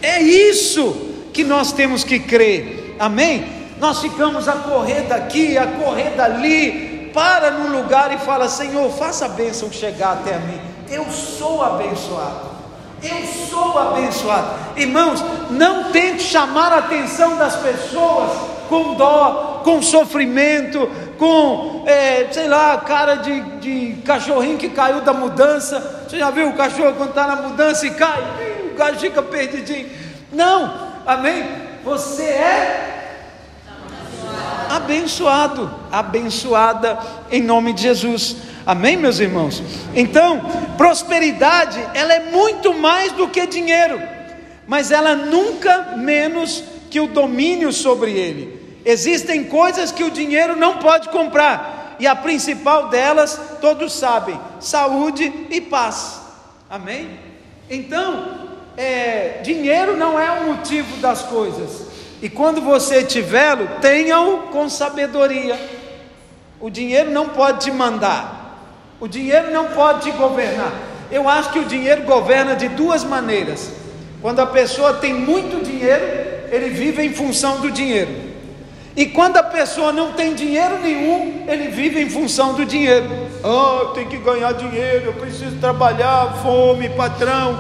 [0.03, 2.97] É isso que nós temos que crer.
[2.99, 3.56] Amém?
[3.79, 9.27] Nós ficamos a correr daqui, a correr dali, para num lugar e fala: Senhor, faça
[9.27, 10.61] a bênção chegar até mim.
[10.89, 12.57] Eu sou abençoado.
[13.03, 14.49] Eu sou abençoado.
[14.77, 18.31] Irmãos, não tente chamar a atenção das pessoas
[18.69, 25.13] com dó, com sofrimento, com, é, sei lá, cara de, de cachorrinho que caiu da
[25.13, 26.05] mudança.
[26.09, 28.23] Você já viu o cachorro quando está na mudança e cai?
[28.73, 29.89] O gajo fica perdidinho.
[30.33, 30.73] Não,
[31.07, 31.47] amém?
[31.85, 32.96] Você é
[34.71, 36.99] abençoado, abençoada
[37.31, 38.37] em nome de Jesus.
[38.67, 39.63] Amém, meus irmãos?
[39.95, 40.41] Então,
[40.77, 44.01] prosperidade, ela é muito mais do que dinheiro,
[44.67, 48.81] mas ela nunca menos que o domínio sobre ele.
[48.85, 55.33] Existem coisas que o dinheiro não pode comprar, e a principal delas, todos sabem: saúde
[55.51, 56.21] e paz.
[56.69, 57.19] Amém?
[57.71, 61.87] Então, é, dinheiro não é o motivo das coisas,
[62.27, 65.57] e quando você tiver-lo, tenha-o com sabedoria.
[66.61, 68.59] O dinheiro não pode te mandar.
[68.99, 70.73] O dinheiro não pode te governar.
[71.09, 73.71] Eu acho que o dinheiro governa de duas maneiras.
[74.21, 76.03] Quando a pessoa tem muito dinheiro,
[76.51, 78.11] ele vive em função do dinheiro.
[78.97, 83.07] E quando a pessoa não tem dinheiro nenhum, ele vive em função do dinheiro.
[83.45, 87.57] Oh, eu tenho que ganhar dinheiro, eu preciso trabalhar, fome, patrão.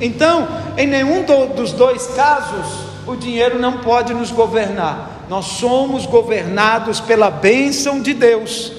[0.00, 0.46] Então,
[0.78, 1.24] em nenhum
[1.56, 5.26] dos dois casos, o dinheiro não pode nos governar.
[5.28, 8.72] Nós somos governados pela bênção de Deus.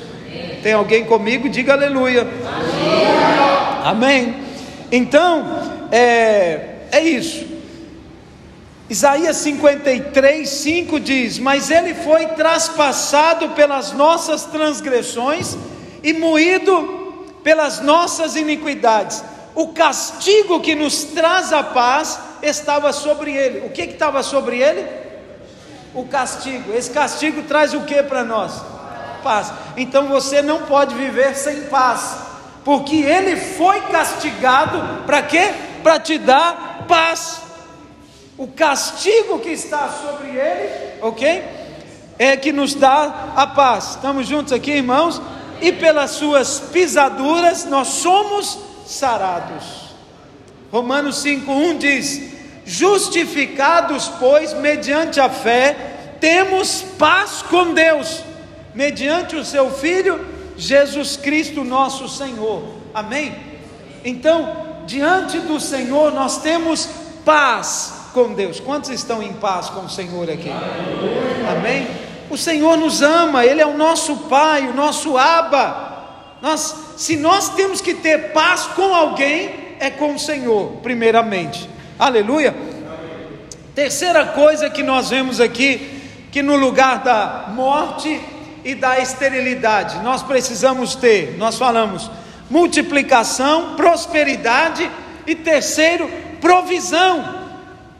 [0.61, 1.47] Tem alguém comigo?
[1.47, 2.27] Diga aleluia.
[3.83, 4.35] Amém.
[4.91, 5.45] Então,
[5.91, 7.45] é, é isso.
[8.89, 15.57] Isaías 53, 5 diz: Mas ele foi traspassado pelas nossas transgressões
[16.03, 19.23] e moído pelas nossas iniquidades.
[19.55, 23.65] O castigo que nos traz a paz estava sobre ele.
[23.65, 24.86] O que estava sobre ele?
[25.93, 26.73] O castigo.
[26.73, 28.62] Esse castigo traz o que para nós?
[29.23, 29.52] Paz.
[29.76, 32.17] Então você não pode viver sem paz,
[32.63, 35.54] porque ele foi castigado para quê?
[35.84, 37.41] Para te dar paz.
[38.38, 41.43] O castigo que está sobre ele, ok?
[42.19, 43.91] É que nos dá a paz.
[43.91, 45.21] Estamos juntos aqui, irmãos?
[45.60, 49.76] E pelas suas pisaduras nós somos sarados.
[50.71, 52.21] Romanos 5:1 diz:
[52.65, 55.75] Justificados, pois, mediante a fé,
[56.19, 58.23] temos paz com Deus,
[58.75, 60.25] mediante o seu Filho,
[60.58, 62.63] Jesus Cristo, nosso Senhor.
[62.93, 63.36] Amém?
[64.03, 66.89] Então, diante do Senhor, nós temos
[67.23, 68.60] paz com Deus.
[68.60, 70.49] Quantos estão em paz com o Senhor aqui?
[71.49, 71.88] Amém?
[72.30, 76.36] O Senhor nos ama, Ele é o nosso Pai, o nosso Aba.
[76.41, 81.69] Nós, se nós temos que ter paz com alguém, é com o Senhor, primeiramente.
[81.97, 82.55] Aleluia.
[83.73, 86.01] Terceira coisa que nós vemos aqui,
[86.32, 88.19] que no lugar da morte
[88.63, 92.09] e da esterilidade, nós precisamos ter, nós falamos,
[92.49, 94.89] multiplicação, prosperidade
[95.25, 96.09] e terceiro,
[96.41, 97.47] provisão.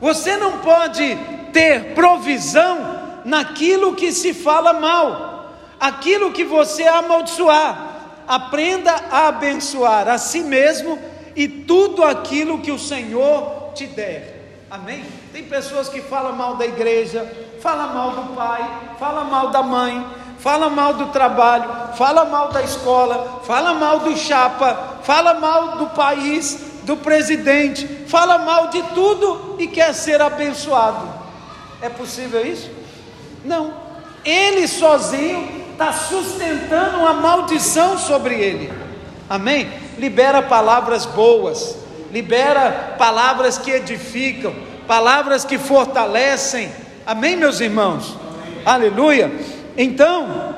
[0.02, 1.18] Você não pode
[1.54, 7.86] ter provisão naquilo que se fala mal, aquilo que você amaldiçoar.
[8.28, 11.00] Aprenda a abençoar a si mesmo
[11.38, 14.66] e tudo aquilo que o Senhor te der.
[14.72, 15.06] Amém?
[15.32, 17.32] Tem pessoas que falam mal da igreja,
[17.62, 18.68] falam mal do pai,
[19.00, 20.04] falam mal da mãe,
[20.40, 25.86] fala mal do trabalho, fala mal da escola, fala mal do chapa, fala mal do
[25.92, 31.08] país, do presidente, fala mal de tudo e quer ser abençoado.
[31.84, 32.72] É possível isso?
[33.46, 33.72] Não.
[34.26, 38.74] Ele sozinho está sustentando uma maldição sobre ele.
[39.30, 39.87] Amém?
[39.98, 41.76] Libera palavras boas,
[42.12, 44.54] libera palavras que edificam,
[44.88, 46.72] palavras que fortalecem.
[47.06, 48.16] Amém, meus irmãos?
[48.16, 48.62] Amém.
[48.66, 49.32] Aleluia.
[49.76, 50.56] Então,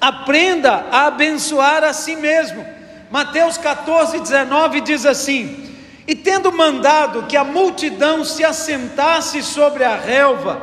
[0.00, 2.64] aprenda a abençoar a si mesmo.
[3.10, 5.74] Mateus 14, 19 diz assim:
[6.06, 10.62] E tendo mandado que a multidão se assentasse sobre a relva,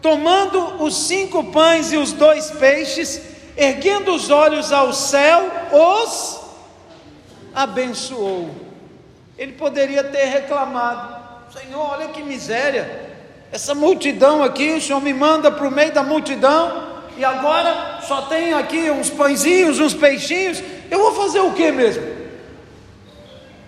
[0.00, 3.20] tomando os cinco pães e os dois peixes,
[3.56, 6.41] erguendo os olhos ao céu, os
[7.54, 8.50] abençoou.
[9.36, 11.16] Ele poderia ter reclamado:
[11.52, 13.10] Senhor, olha que miséria,
[13.50, 18.22] essa multidão aqui, o Senhor me manda para o meio da multidão, e agora só
[18.22, 22.02] tem aqui uns pãezinhos, uns peixinhos, eu vou fazer o que mesmo?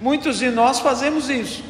[0.01, 1.63] Muitos de nós fazemos isso.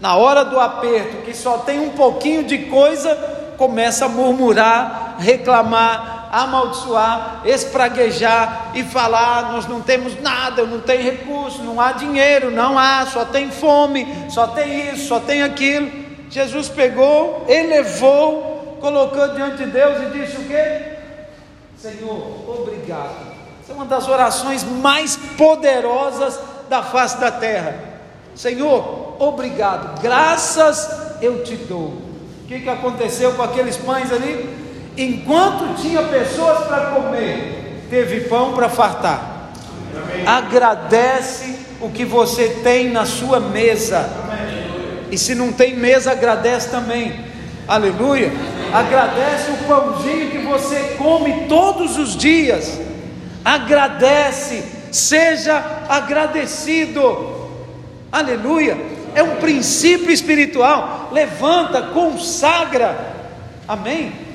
[0.00, 3.14] Na hora do aperto, que só tem um pouquinho de coisa,
[3.56, 11.62] começa a murmurar, reclamar, amaldiçoar, espraguejar e falar: nós não temos nada, não tem recurso,
[11.62, 15.90] não há dinheiro, não há, só tem fome, só tem isso, só tem aquilo.
[16.30, 20.98] Jesus pegou, elevou, colocou diante de Deus e disse o quê?
[21.78, 23.28] Senhor, obrigado.
[23.62, 27.78] Essa é uma das orações mais poderosas da face da terra.
[28.34, 32.08] Senhor, obrigado, graças eu te dou.
[32.42, 34.57] O que, que aconteceu com aqueles pães ali?
[34.98, 39.52] Enquanto tinha pessoas para comer, teve pão para fartar.
[39.94, 40.26] Amém.
[40.26, 44.10] Agradece o que você tem na sua mesa.
[44.24, 45.04] Amém.
[45.12, 47.24] E se não tem mesa, agradece também.
[47.68, 48.32] Aleluia.
[48.72, 52.80] Agradece o pãozinho que você come todos os dias.
[53.44, 57.38] Agradece, seja agradecido.
[58.10, 58.76] Aleluia.
[59.14, 61.10] É um princípio espiritual.
[61.12, 63.14] Levanta, consagra.
[63.68, 64.27] Amém.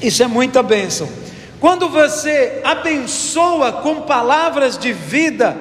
[0.00, 1.08] Isso é muita bênção.
[1.60, 5.56] Quando você abençoa com palavras de vida,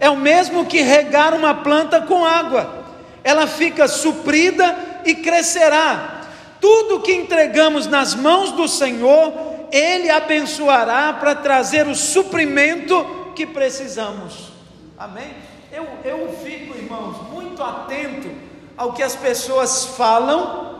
[0.00, 2.84] é o mesmo que regar uma planta com água.
[3.22, 6.22] Ela fica suprida e crescerá.
[6.60, 9.32] Tudo que entregamos nas mãos do Senhor,
[9.70, 14.52] Ele abençoará para trazer o suprimento que precisamos.
[14.98, 15.34] Amém?
[15.72, 18.30] Eu, eu fico, irmãos, muito atento
[18.76, 20.71] ao que as pessoas falam,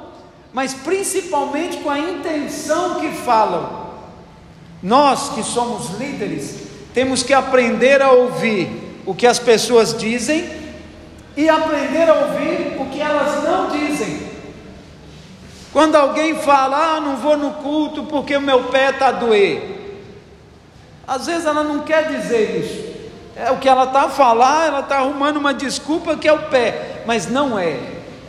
[0.52, 3.82] mas principalmente com a intenção que falam.
[4.82, 8.68] Nós que somos líderes, temos que aprender a ouvir
[9.06, 10.48] o que as pessoas dizem
[11.36, 14.30] e aprender a ouvir o que elas não dizem.
[15.72, 19.72] Quando alguém fala, ah, não vou no culto porque o meu pé está a doer.
[21.08, 22.92] Às vezes ela não quer dizer isso.
[23.34, 26.50] É o que ela está a falar, ela está arrumando uma desculpa que é o
[26.50, 27.78] pé, mas não é.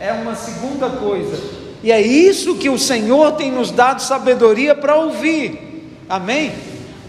[0.00, 1.53] É uma segunda coisa.
[1.84, 6.00] E é isso que o Senhor tem nos dado sabedoria para ouvir.
[6.08, 6.50] Amém?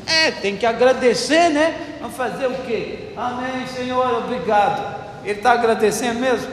[0.05, 1.97] É, tem que agradecer, né?
[2.01, 3.13] Vamos fazer o quê?
[3.15, 4.99] Amém, Senhor, obrigado.
[5.23, 6.49] Ele está agradecendo mesmo?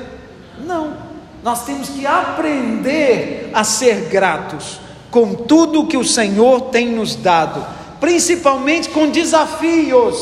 [0.64, 0.96] Não.
[1.42, 4.78] Nós temos que aprender a ser gratos
[5.10, 7.66] com tudo que o Senhor tem nos dado,
[7.98, 10.16] principalmente com desafios.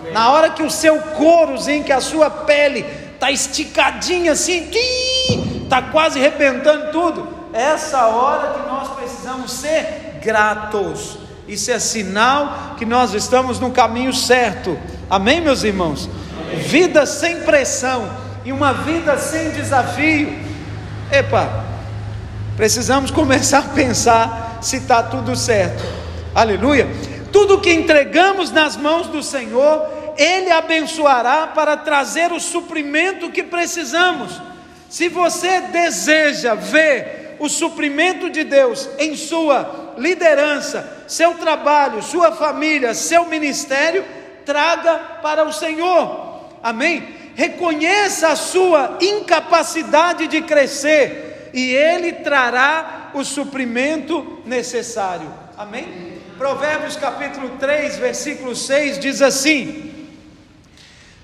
[0.00, 0.14] Amém.
[0.14, 2.82] Na hora que o seu couro, em que a sua pele
[3.12, 4.68] está esticadinha assim,
[5.66, 7.28] está quase arrebentando tudo.
[7.52, 11.18] Essa hora que nós precisamos ser gratos.
[11.46, 14.78] Isso é sinal que nós estamos no caminho certo.
[15.08, 16.08] Amém, meus irmãos?
[16.40, 16.58] Amém.
[16.64, 18.10] Vida sem pressão
[18.44, 20.46] e uma vida sem desafio
[21.10, 21.64] Epa,
[22.56, 25.84] precisamos começar a pensar se está tudo certo.
[26.34, 26.88] Aleluia.
[27.32, 29.86] Tudo que entregamos nas mãos do Senhor,
[30.16, 34.40] Ele abençoará para trazer o suprimento que precisamos.
[34.88, 42.94] Se você deseja ver o suprimento de Deus em sua liderança, seu trabalho, sua família,
[42.94, 44.04] seu ministério,
[44.44, 46.46] traga para o Senhor.
[46.62, 47.16] Amém?
[47.36, 55.32] reconheça a sua incapacidade de crescer e Ele trará o suprimento necessário.
[55.56, 56.16] Amém?
[56.38, 60.08] Provérbios capítulo 3, versículo 6 diz assim: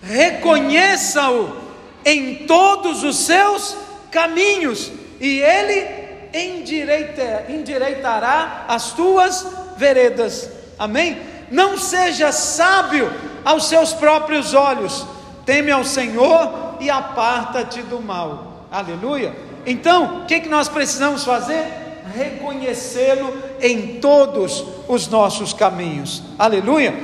[0.03, 1.72] Reconheça-o
[2.05, 3.77] em todos os seus
[4.11, 4.91] caminhos,
[5.21, 5.87] e Ele
[6.35, 9.47] endireita, endireitará as tuas
[9.77, 10.51] veredas.
[10.79, 11.19] Amém?
[11.51, 13.13] Não seja sábio
[13.45, 15.07] aos seus próprios olhos
[15.45, 18.67] teme ao Senhor e aparta-te do mal.
[18.71, 19.35] Aleluia.
[19.67, 21.83] Então, o que, que nós precisamos fazer?
[22.15, 26.23] reconhecê-lo em todos os nossos caminhos.
[26.39, 26.95] Aleluia.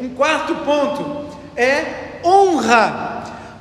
[0.00, 1.26] Um quarto ponto
[1.56, 3.11] é honra.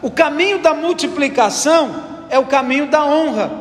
[0.02, 3.52] O caminho da multiplicação é o caminho da honra.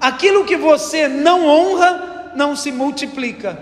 [0.00, 3.58] Aquilo que você não honra não se multiplica.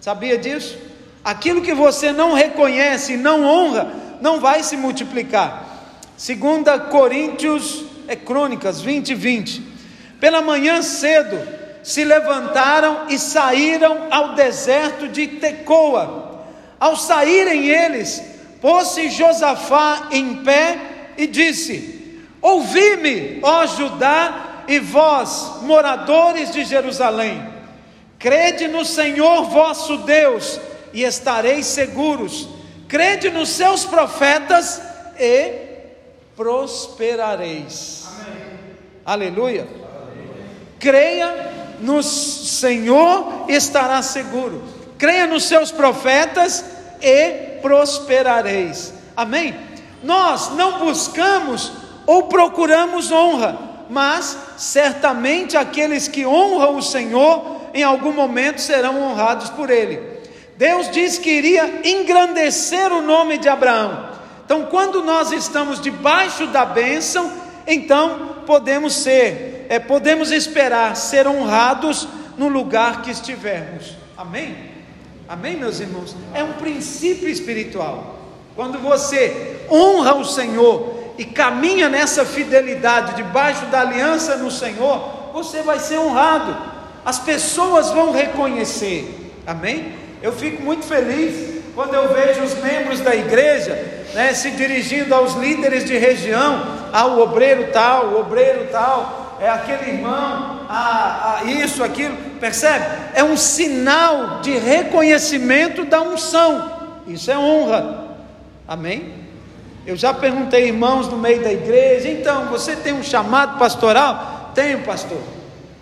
[0.00, 0.76] Sabia disso?
[1.24, 5.64] Aquilo que você não reconhece e não honra não vai se multiplicar.
[6.16, 9.62] Segunda Coríntios, é Crônicas 20, 20.
[10.18, 11.38] Pela manhã cedo
[11.82, 16.44] se levantaram e saíram ao deserto de Tecoa.
[16.78, 18.22] Ao saírem eles,
[18.60, 27.46] pôs-se Josafá em pé e disse: Ouvi-me, ó Judá e vós, moradores de Jerusalém,
[28.18, 30.58] crede no Senhor vosso Deus
[30.94, 32.48] e estareis seguros,
[32.88, 34.80] crede nos seus profetas
[35.18, 35.52] e
[36.34, 38.08] prosperareis.
[38.18, 38.42] Amém.
[39.04, 39.68] Aleluia.
[40.78, 44.62] Creia no Senhor e estará seguro.
[44.96, 46.64] Creia nos seus profetas
[47.02, 48.94] e prosperareis.
[49.14, 49.69] Amém?
[50.02, 51.72] Nós não buscamos
[52.06, 59.50] ou procuramos honra, mas certamente aqueles que honram o Senhor em algum momento serão honrados
[59.50, 60.00] por Ele.
[60.56, 64.10] Deus disse que iria engrandecer o nome de Abraão.
[64.44, 67.32] Então, quando nós estamos debaixo da bênção,
[67.66, 73.96] então podemos ser, é, podemos esperar ser honrados no lugar que estivermos.
[74.16, 74.56] Amém?
[75.28, 76.16] Amém, meus irmãos?
[76.34, 78.18] É um princípio espiritual.
[78.56, 85.62] Quando você honra o Senhor e caminha nessa fidelidade, debaixo da aliança no Senhor, você
[85.62, 86.56] vai ser honrado.
[87.04, 89.32] As pessoas vão reconhecer.
[89.46, 89.94] Amém?
[90.22, 95.34] Eu fico muito feliz quando eu vejo os membros da igreja né, se dirigindo aos
[95.34, 96.62] líderes de região,
[96.92, 102.84] ao obreiro tal, o obreiro tal, é aquele irmão, a, a isso, aquilo, percebe?
[103.14, 108.16] É um sinal de reconhecimento da unção, isso é honra,
[108.66, 109.19] amém?
[109.90, 114.52] Eu já perguntei, irmãos, no meio da igreja, então, você tem um chamado pastoral?
[114.54, 115.18] Tenho, pastor.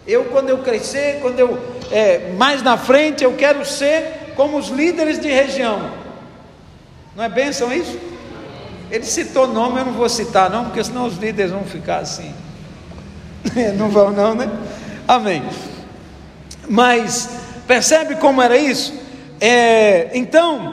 [0.07, 1.59] Eu, quando eu crescer, quando eu,
[1.91, 5.91] é, mais na frente, eu quero ser como os líderes de região.
[7.15, 7.99] Não é bênção isso?
[8.91, 12.33] Ele citou nome, eu não vou citar, não, porque senão os líderes vão ficar assim.
[13.77, 14.51] não vão, não, né?
[15.07, 15.43] Amém.
[16.67, 17.29] Mas
[17.67, 18.99] percebe como era isso?
[19.39, 20.73] É, então,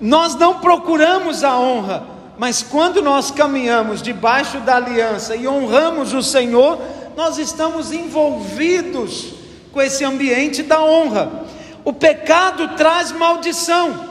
[0.00, 2.10] nós não procuramos a honra,
[2.42, 6.76] mas quando nós caminhamos debaixo da aliança e honramos o Senhor,
[7.16, 9.34] nós estamos envolvidos
[9.70, 11.44] com esse ambiente da honra.
[11.84, 14.10] O pecado traz maldição.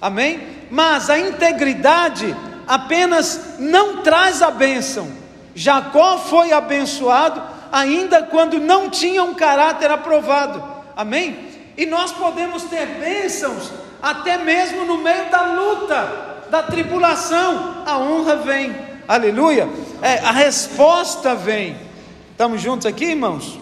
[0.00, 0.56] Amém?
[0.70, 2.34] mas a integridade
[2.66, 5.10] apenas não traz a bênção.
[5.54, 10.62] Jacó foi abençoado ainda quando não tinha um caráter aprovado.
[10.96, 11.48] Amém?
[11.76, 13.70] E nós podemos ter bênçãos
[14.02, 17.82] até mesmo no meio da luta, da tribulação.
[17.86, 18.74] A honra vem.
[19.06, 19.68] Aleluia.
[20.02, 21.76] É, a resposta vem.
[22.32, 23.58] Estamos juntos aqui, irmãos?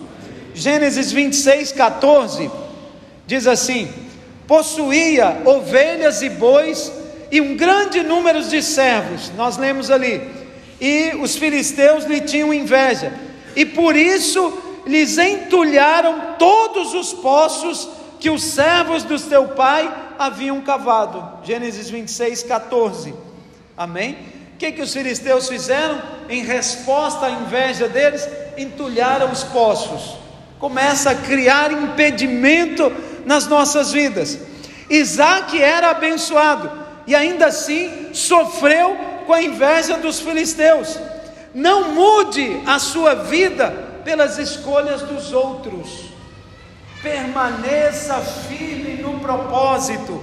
[0.54, 2.50] Gênesis 26, 14
[3.26, 3.92] diz assim:
[4.46, 6.92] possuía ovelhas e bois
[7.30, 10.22] e um grande número de servos, nós lemos ali,
[10.80, 13.12] e os filisteus lhe tinham inveja,
[13.56, 17.88] e por isso lhes entulharam todos os poços
[18.20, 21.44] que os servos do teu pai haviam cavado.
[21.44, 23.14] Gênesis 26, 14.
[23.76, 24.16] Amém?
[24.54, 26.00] O que, que os filisteus fizeram?
[26.28, 30.16] Em resposta à inveja deles, entulharam os poços.
[30.58, 32.90] Começa a criar impedimento
[33.26, 34.38] nas nossas vidas.
[34.88, 36.70] Isaac era abençoado
[37.06, 38.96] e ainda assim sofreu
[39.26, 40.98] com a inveja dos filisteus.
[41.54, 43.70] Não mude a sua vida
[44.04, 46.06] pelas escolhas dos outros.
[47.02, 50.22] Permaneça firme no propósito.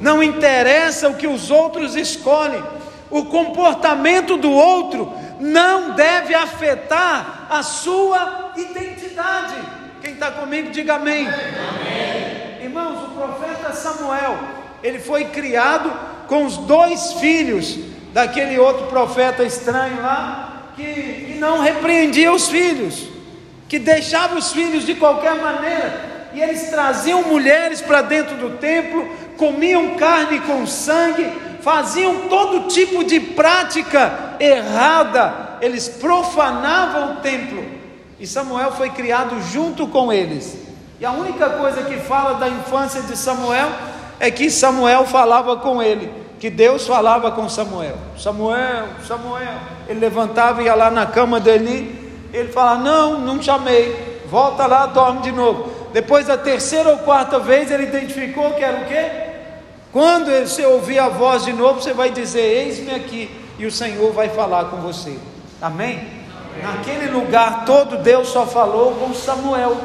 [0.00, 2.62] Não interessa o que os outros escolhem.
[3.10, 9.54] O comportamento do outro não deve afetar a sua identidade.
[10.02, 11.26] Quem está comigo, diga amém.
[11.26, 12.62] amém.
[12.62, 14.36] Irmãos, o profeta Samuel,
[14.82, 15.92] ele foi criado
[16.26, 17.78] com os dois filhos
[18.12, 23.08] daquele outro profeta estranho lá, que, que não repreendia os filhos,
[23.68, 29.08] que deixava os filhos de qualquer maneira, e eles traziam mulheres para dentro do templo,
[29.36, 31.30] comiam carne com sangue,
[31.60, 37.74] faziam todo tipo de prática errada, eles profanavam o templo
[38.18, 40.56] e Samuel foi criado junto com eles.
[41.00, 43.68] E a única coisa que fala da infância de Samuel
[44.20, 47.96] é que Samuel falava com ele, que Deus falava com Samuel.
[48.16, 49.58] Samuel, Samuel.
[49.88, 54.86] Ele levantava e ia lá na cama dele, ele falava: Não, não chamei, volta lá,
[54.86, 55.73] dorme de novo.
[55.94, 59.12] Depois da terceira ou quarta vez, ele identificou que era o quê?
[59.92, 63.30] Quando você ouvir a voz de novo, você vai dizer: Eis-me aqui,
[63.60, 65.16] e o Senhor vai falar com você.
[65.62, 66.00] Amém?
[66.00, 66.62] Amém?
[66.64, 69.80] Naquele lugar todo, Deus só falou com Samuel.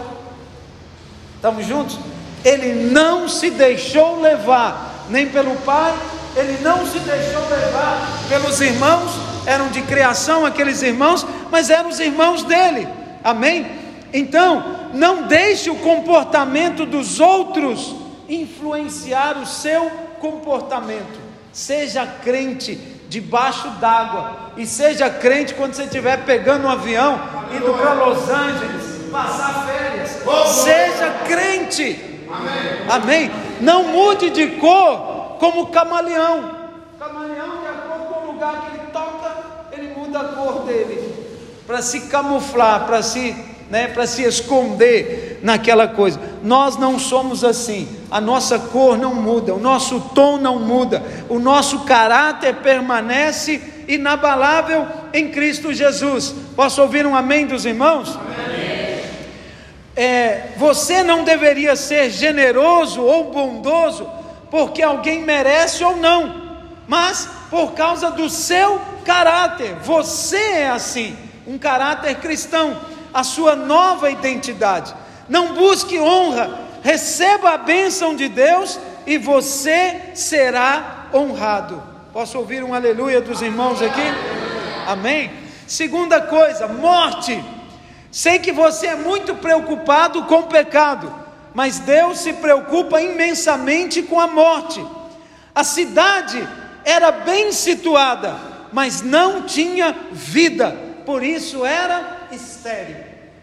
[1.36, 1.99] Estamos juntos?
[2.43, 5.93] Ele não se deixou levar, nem pelo pai,
[6.36, 9.12] ele não se deixou levar pelos irmãos,
[9.45, 12.88] eram de criação aqueles irmãos, mas eram os irmãos dele.
[13.24, 13.68] Amém?
[14.12, 17.95] Então, não deixe o comportamento dos outros
[18.27, 21.19] influenciar o seu comportamento.
[21.51, 22.75] Seja crente
[23.09, 27.19] debaixo d'água e seja crente quando você estiver pegando um avião
[27.55, 30.21] indo para Los Angeles passar férias.
[30.63, 32.27] Seja crente.
[32.31, 32.89] Amém.
[32.89, 33.31] Amém.
[33.59, 36.57] Não mude de cor como camaleão.
[36.99, 39.35] Camaleão, de acordo com o lugar que ele toca,
[39.71, 41.27] ele muda a cor dele
[41.65, 43.35] para se camuflar, para se
[43.70, 46.20] né, para se esconder naquela coisa.
[46.43, 47.88] Nós não somos assim.
[48.09, 54.88] A nossa cor não muda, o nosso tom não muda, o nosso caráter permanece inabalável
[55.13, 56.34] em Cristo Jesus.
[56.55, 58.17] Posso ouvir um amém dos irmãos?
[58.17, 58.70] Amém.
[59.95, 64.07] É, você não deveria ser generoso ou bondoso
[64.49, 69.76] porque alguém merece ou não, mas por causa do seu caráter.
[69.84, 71.15] Você é assim,
[71.45, 72.78] um caráter cristão
[73.14, 74.93] a sua nova identidade.
[75.28, 81.82] Não busque honra, receba a bênção de Deus e você será honrado.
[82.12, 84.01] Posso ouvir um aleluia dos irmãos aqui?
[84.88, 85.32] Amém?
[85.68, 87.43] Segunda coisa, morte.
[88.12, 91.14] Sei que você é muito preocupado com o pecado,
[91.53, 94.84] mas Deus se preocupa imensamente com a morte.
[95.53, 96.47] A cidade
[96.84, 98.36] era bem situada,
[98.74, 102.97] mas não tinha vida, por isso era estéril.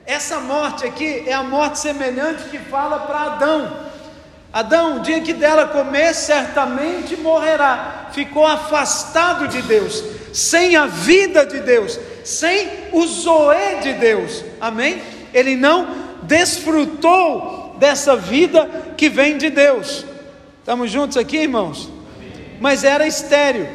[0.06, 3.86] Essa morte aqui é a morte semelhante que fala para Adão.
[4.52, 8.08] Adão, o dia que dela comer, certamente morrerá.
[8.12, 14.44] Ficou afastado de Deus, sem a vida de Deus, sem o zoe de Deus.
[14.60, 15.02] Amém?
[15.34, 15.88] Ele não
[16.22, 20.06] desfrutou dessa vida que vem de Deus.
[20.60, 21.90] Estamos juntos aqui, irmãos?
[22.60, 23.68] Mas era estéril.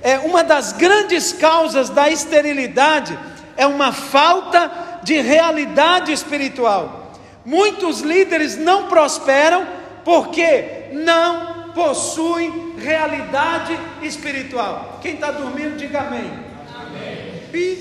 [0.00, 3.18] É uma das grandes causas da esterilidade
[3.58, 4.70] é uma falta
[5.02, 7.12] de realidade espiritual.
[7.44, 9.66] Muitos líderes não prosperam
[10.04, 15.00] porque não possuem realidade espiritual.
[15.02, 16.30] Quem está dormindo, diga amém.
[16.72, 17.78] amém.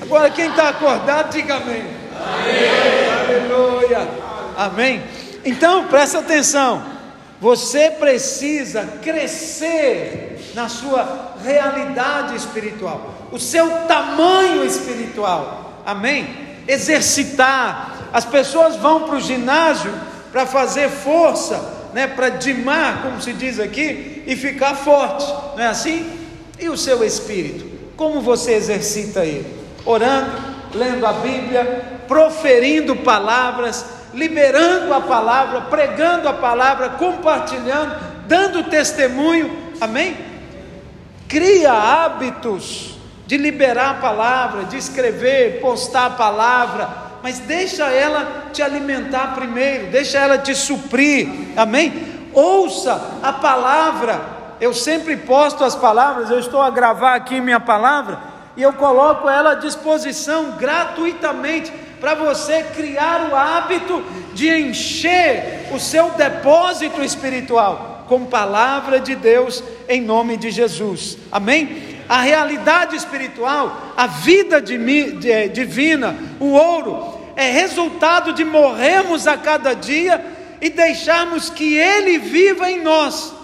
[0.00, 1.82] Agora, quem está acordado, diga amém.
[2.14, 3.48] amém.
[3.48, 4.08] Aleluia.
[4.56, 5.02] Amém.
[5.44, 6.84] Então, presta atenção.
[7.40, 15.82] Você precisa crescer na sua realidade espiritual o seu tamanho espiritual.
[15.84, 16.28] Amém?
[16.66, 18.08] Exercitar.
[18.12, 19.92] As pessoas vão para o ginásio
[20.32, 25.26] para fazer força, né, para dimar, como se diz aqui, e ficar forte.
[25.56, 26.06] Não é assim?
[26.58, 27.66] E o seu espírito?
[27.96, 29.58] Como você exercita ele?
[29.84, 30.30] Orando,
[30.74, 39.50] lendo a Bíblia, proferindo palavras, liberando a palavra, pregando a palavra, compartilhando, dando testemunho.
[39.80, 40.16] Amém?
[41.28, 42.97] Cria hábitos
[43.28, 46.88] de liberar a palavra, de escrever, postar a palavra,
[47.22, 51.92] mas deixa ela te alimentar primeiro, deixa ela te suprir, amém?
[52.32, 54.18] Ouça a palavra,
[54.58, 58.18] eu sempre posto as palavras, eu estou a gravar aqui minha palavra,
[58.56, 61.70] e eu coloco ela à disposição gratuitamente
[62.00, 64.02] para você criar o hábito
[64.32, 71.18] de encher o seu depósito espiritual com palavra de Deus em nome de Jesus.
[71.30, 71.87] Amém?
[72.08, 80.24] A realidade espiritual, a vida divina, o ouro, é resultado de morrermos a cada dia
[80.60, 83.34] e deixarmos que Ele viva em nós.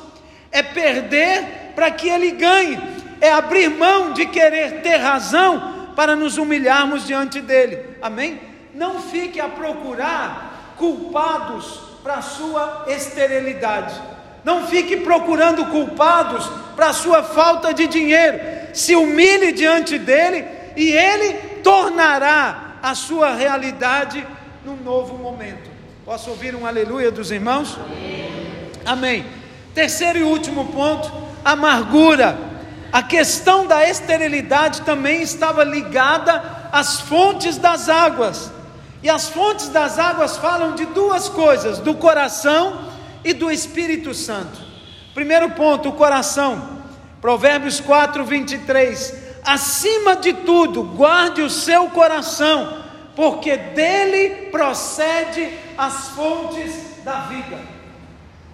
[0.51, 2.79] É perder para que Ele ganhe,
[3.21, 7.79] é abrir mão de querer ter razão para nos humilharmos diante dEle.
[8.01, 8.41] Amém?
[8.75, 14.14] Não fique a procurar culpados para a sua esterilidade.
[14.45, 18.39] Não fique procurando culpados para a sua falta de dinheiro.
[18.75, 20.45] Se humilhe diante dele
[20.77, 21.33] e ele
[21.63, 24.25] tornará a sua realidade
[24.65, 25.71] num novo momento.
[26.05, 27.79] Posso ouvir um aleluia dos irmãos?
[27.79, 28.71] Amém.
[28.85, 29.27] Amém.
[29.75, 31.11] Terceiro e último ponto:
[31.45, 32.37] amargura.
[32.93, 38.53] A questão da esterilidade também estava ligada às fontes das águas.
[39.03, 42.94] E as fontes das águas falam de duas coisas: do coração
[43.25, 44.61] e do Espírito Santo.
[45.15, 46.75] Primeiro ponto, o coração.
[47.21, 49.25] Provérbios 4, 23.
[49.45, 52.83] Acima de tudo, guarde o seu coração,
[53.15, 57.59] porque dele procede as fontes da vida.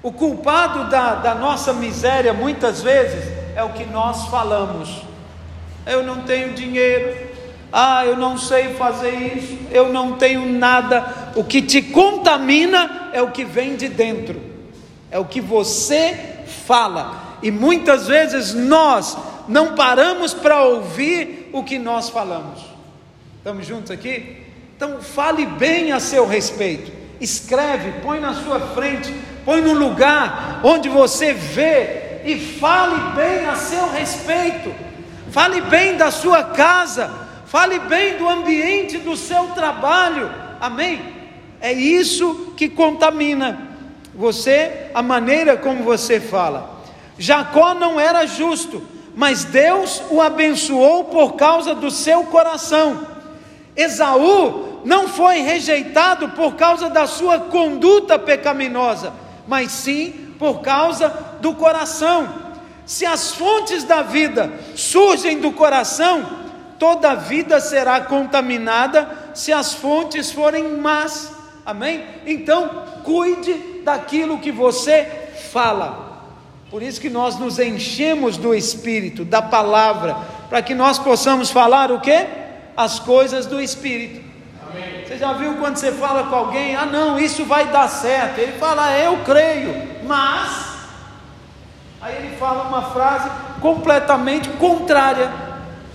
[0.03, 5.03] O culpado da, da nossa miséria, muitas vezes, é o que nós falamos.
[5.87, 7.29] Eu não tenho dinheiro,
[7.73, 11.33] ah, eu não sei fazer isso, eu não tenho nada.
[11.37, 14.41] O que te contamina é o que vem de dentro,
[15.11, 17.39] é o que você fala.
[17.43, 19.17] E muitas vezes nós
[19.49, 22.61] não paramos para ouvir o que nós falamos.
[23.39, 24.45] Estamos juntos aqui?
[24.77, 26.93] Então fale bem a seu respeito.
[27.21, 33.57] Escreve, põe na sua frente, põe no lugar onde você vê e fale bem a
[33.57, 34.73] seu respeito.
[35.31, 37.11] Fale bem da sua casa,
[37.47, 40.31] fale bem do ambiente do seu trabalho.
[40.61, 41.01] Amém?
[41.61, 43.69] É isso que contamina
[44.15, 46.80] você, a maneira como você fala.
[47.18, 48.82] Jacó não era justo,
[49.14, 53.07] mas Deus o abençoou por causa do seu coração.
[53.76, 59.12] Esaú não foi rejeitado por causa da sua conduta pecaminosa,
[59.47, 61.09] mas sim por causa
[61.41, 62.28] do coração.
[62.86, 66.26] Se as fontes da vida surgem do coração,
[66.78, 71.30] toda a vida será contaminada se as fontes forem más.
[71.64, 72.05] Amém?
[72.26, 76.11] Então, cuide daquilo que você fala.
[76.70, 80.16] Por isso que nós nos enchemos do Espírito, da palavra,
[80.49, 82.26] para que nós possamos falar o que?
[82.76, 84.22] As coisas do Espírito.
[84.68, 85.05] Amém.
[85.05, 88.39] Você já viu quando você fala com alguém, ah não, isso vai dar certo.
[88.39, 89.74] Ele fala, ah, eu creio,
[90.05, 90.70] mas.
[92.01, 93.28] Aí ele fala uma frase
[93.61, 95.31] completamente contrária.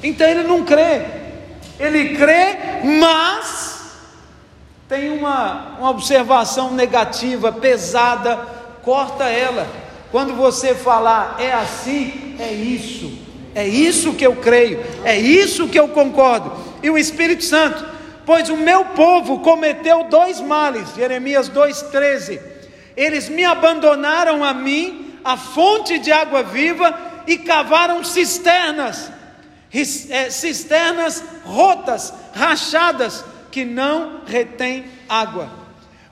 [0.03, 1.03] Então ele não crê.
[1.79, 2.57] Ele crê,
[2.99, 3.74] mas
[4.88, 8.38] tem uma, uma observação negativa, pesada,
[8.83, 13.11] corta ela quando você falar é assim, é isso,
[13.53, 16.53] é isso que eu creio, é isso que eu concordo.
[16.81, 17.86] E o Espírito Santo,
[18.25, 22.39] pois o meu povo cometeu dois males, Jeremias 2,13.
[22.95, 29.11] Eles me abandonaram a mim, a fonte de água viva, e cavaram cisternas,
[30.11, 33.25] é, cisternas rotas, rachadas,
[33.55, 35.49] que não retêm água.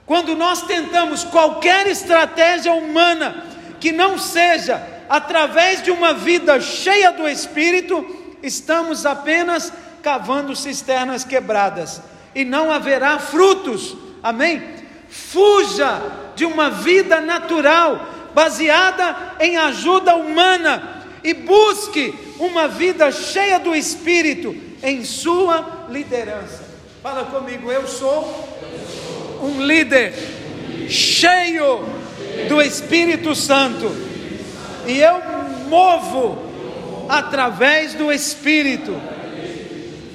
[0.05, 3.43] Quando nós tentamos qualquer estratégia humana
[3.81, 12.01] que não seja através de uma vida cheia do Espírito, estamos apenas cavando cisternas quebradas
[12.33, 13.93] e não haverá frutos.
[14.23, 14.63] Amém?
[15.09, 16.01] Fuja
[16.37, 24.55] de uma vida natural baseada em ajuda humana e busque uma vida cheia do Espírito
[24.81, 26.62] em sua liderança.
[27.03, 28.47] Fala comigo, eu sou
[29.41, 30.13] um líder
[30.87, 31.83] cheio
[32.47, 33.91] do Espírito Santo.
[34.87, 35.21] E eu
[35.67, 36.49] movo
[37.09, 38.95] através do Espírito.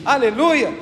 [0.02, 0.72] Aleluia.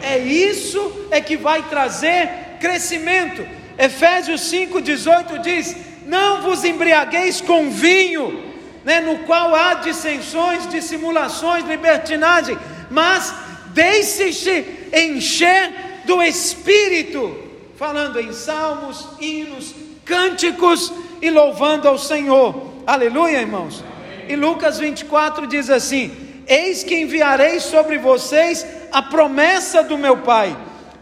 [0.00, 3.44] É isso é que vai trazer crescimento.
[3.76, 8.54] Efésios 5:18 diz: "Não vos embriagueis com vinho,
[8.84, 12.56] né, no qual há dissensões, dissimulações, libertinagem,
[12.88, 13.34] mas
[13.76, 17.44] deixe-se encher do Espírito."
[17.76, 19.74] Falando em salmos, hinos,
[20.04, 22.72] cânticos e louvando ao Senhor.
[22.86, 23.84] Aleluia, irmãos.
[24.26, 26.10] E Lucas 24 diz assim:
[26.46, 30.56] Eis que enviarei sobre vocês a promessa do meu Pai.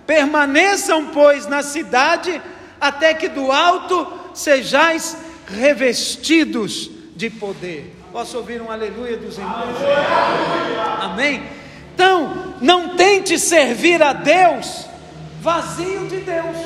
[0.07, 2.43] Permaneçam, pois, na cidade,
[2.81, 5.17] até que do alto sejais
[5.47, 7.95] revestidos de poder.
[8.13, 9.77] Posso ouvir um aleluia dos irmãos?
[11.01, 11.43] Amém?
[11.95, 14.87] Então, não tente servir a Deus
[15.45, 16.57] vazio de Deus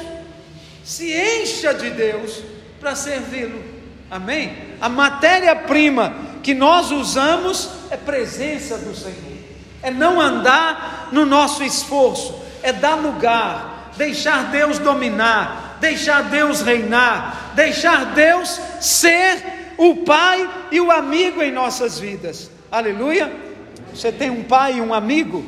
[0.84, 2.42] se encha de Deus
[2.80, 3.62] para servi-lo.
[4.10, 4.56] Amém?
[4.80, 9.38] A matéria-prima que nós usamos é presença do Senhor.
[9.82, 17.52] É não andar no nosso esforço, é dar lugar, deixar Deus dominar, deixar Deus reinar,
[17.54, 22.50] deixar Deus ser o pai e o amigo em nossas vidas.
[22.70, 23.47] Aleluia?
[23.94, 25.44] Você tem um pai e um amigo?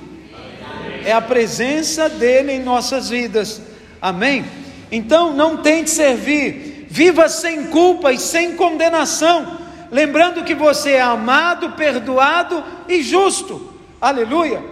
[1.05, 3.61] É a presença dele em nossas vidas.
[4.01, 4.45] Amém?
[4.91, 9.59] Então não tente servir, viva sem culpa e sem condenação,
[9.91, 13.72] lembrando que você é amado, perdoado e justo.
[14.01, 14.62] Aleluia.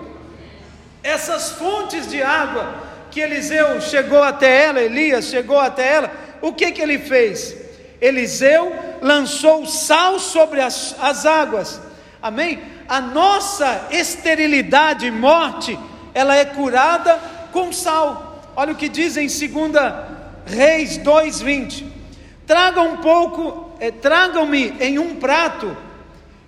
[1.03, 6.11] Essas fontes de água que Eliseu chegou até ela, Elias chegou até ela,
[6.41, 7.57] o que que ele fez?
[8.01, 11.81] Eliseu lançou sal sobre as, as águas.
[12.21, 12.61] Amém?
[12.89, 15.79] A nossa esterilidade e morte,
[16.15, 17.21] ela é curada
[17.53, 18.43] com sal.
[18.57, 19.73] Olha o que diz em 2
[20.47, 21.85] Reis 2:20.
[22.47, 25.77] Tragam um pouco, eh, tragam-me em um prato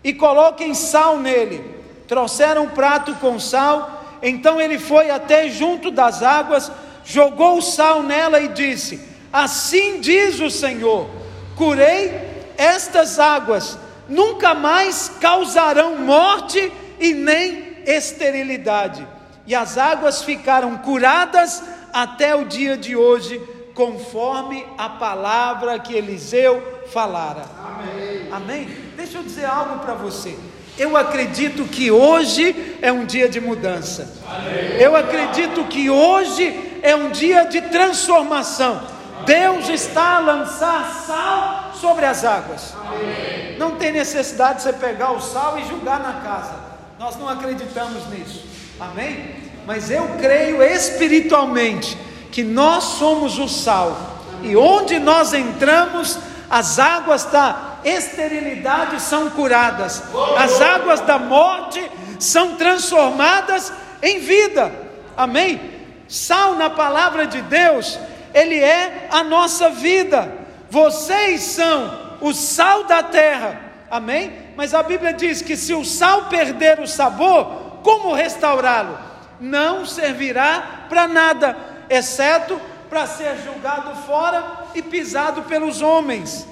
[0.03, 1.63] e coloquem sal nele.
[2.09, 6.71] Trouxeram um prato com sal Então ele foi até junto das águas,
[7.05, 9.01] jogou o sal nela e disse:
[9.33, 11.09] Assim diz o Senhor:
[11.57, 12.13] curei
[12.57, 13.79] estas águas,
[14.11, 19.07] nunca mais causarão morte e nem esterilidade.
[19.47, 23.41] E as águas ficaram curadas até o dia de hoje,
[23.75, 27.45] conforme a palavra que Eliseu falara.
[27.65, 28.29] Amém.
[28.31, 28.69] Amém?
[28.97, 30.37] Deixa eu dizer algo para você.
[30.77, 34.13] Eu acredito que hoje é um dia de mudança.
[34.29, 34.81] Amém.
[34.81, 38.81] Eu acredito que hoje é um dia de transformação.
[39.25, 42.75] Deus está a lançar sal sobre as águas.
[42.87, 43.57] Amém.
[43.59, 46.55] Não tem necessidade de você pegar o sal e jogar na casa.
[46.99, 48.45] Nós não acreditamos nisso.
[48.79, 49.37] Amém?
[49.67, 51.97] Mas eu creio espiritualmente
[52.31, 53.97] que nós somos o sal.
[54.43, 56.19] E onde nós entramos,
[56.49, 60.03] as águas da esterilidade são curadas,
[60.37, 61.83] as águas da morte
[62.19, 63.73] são transformadas
[64.03, 64.73] em vida.
[65.17, 65.61] Amém?
[66.09, 67.99] Sal na palavra de Deus,
[68.35, 70.40] ele é a nossa vida.
[70.71, 73.61] Vocês são o sal da terra.
[73.91, 74.33] Amém?
[74.57, 78.97] Mas a Bíblia diz que se o sal perder o sabor, como restaurá-lo?
[79.41, 81.57] Não servirá para nada,
[81.89, 84.45] exceto para ser julgado fora
[84.75, 86.47] e pisado pelos homens.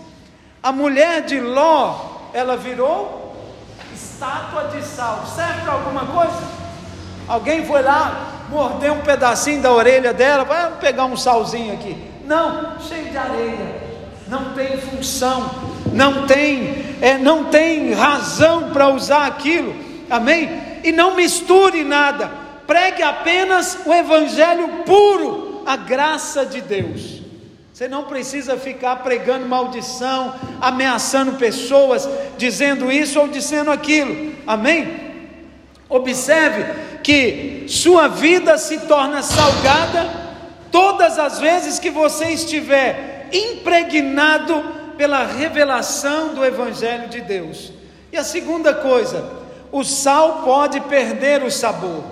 [0.60, 3.36] A mulher de Ló, ela virou
[3.94, 5.24] estátua de sal.
[5.26, 6.42] Serve para alguma coisa?
[7.28, 12.10] Alguém foi lá, mordeu um pedacinho da orelha dela, vai pegar um salzinho aqui.
[12.24, 13.87] Não, cheio de areia.
[14.28, 15.50] Não tem função,
[15.92, 19.74] não tem, é, não tem razão para usar aquilo.
[20.10, 20.50] Amém?
[20.84, 22.30] E não misture nada.
[22.66, 27.22] Pregue apenas o evangelho puro, a graça de Deus.
[27.72, 34.34] Você não precisa ficar pregando maldição, ameaçando pessoas, dizendo isso ou dizendo aquilo.
[34.46, 35.08] Amém?
[35.88, 40.06] Observe que sua vida se torna salgada
[40.70, 44.62] todas as vezes que você estiver impregnado
[44.96, 47.72] pela revelação do Evangelho de Deus.
[48.12, 49.24] E a segunda coisa,
[49.70, 52.02] o sal pode perder o sabor.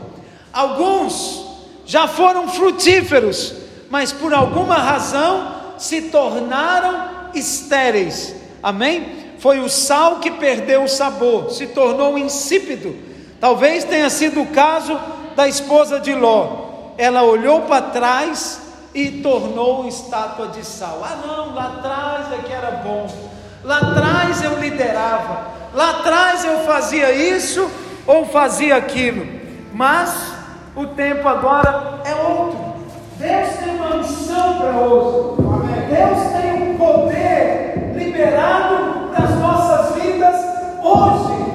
[0.53, 1.45] Alguns
[1.85, 3.55] já foram frutíferos,
[3.91, 8.35] mas por alguma razão se tornaram estéreis.
[8.63, 9.35] Amém?
[9.39, 12.97] Foi o sal que perdeu o sabor, se tornou insípido.
[13.41, 14.99] Talvez tenha sido o caso
[15.35, 16.93] da esposa de Ló.
[16.97, 18.61] Ela olhou para trás
[18.97, 21.03] e tornou estátua de sal.
[21.05, 23.07] Ah, não, lá atrás é que era bom.
[23.63, 25.49] Lá atrás eu liderava.
[25.75, 27.71] Lá atrás eu fazia isso
[28.07, 29.27] ou fazia aquilo.
[29.75, 30.33] Mas
[30.75, 32.59] o tempo agora é outro.
[33.19, 35.43] Deus tem uma missão para hoje.
[35.91, 40.37] Deus tem um poder liberado para as nossas vidas
[40.83, 41.37] hoje.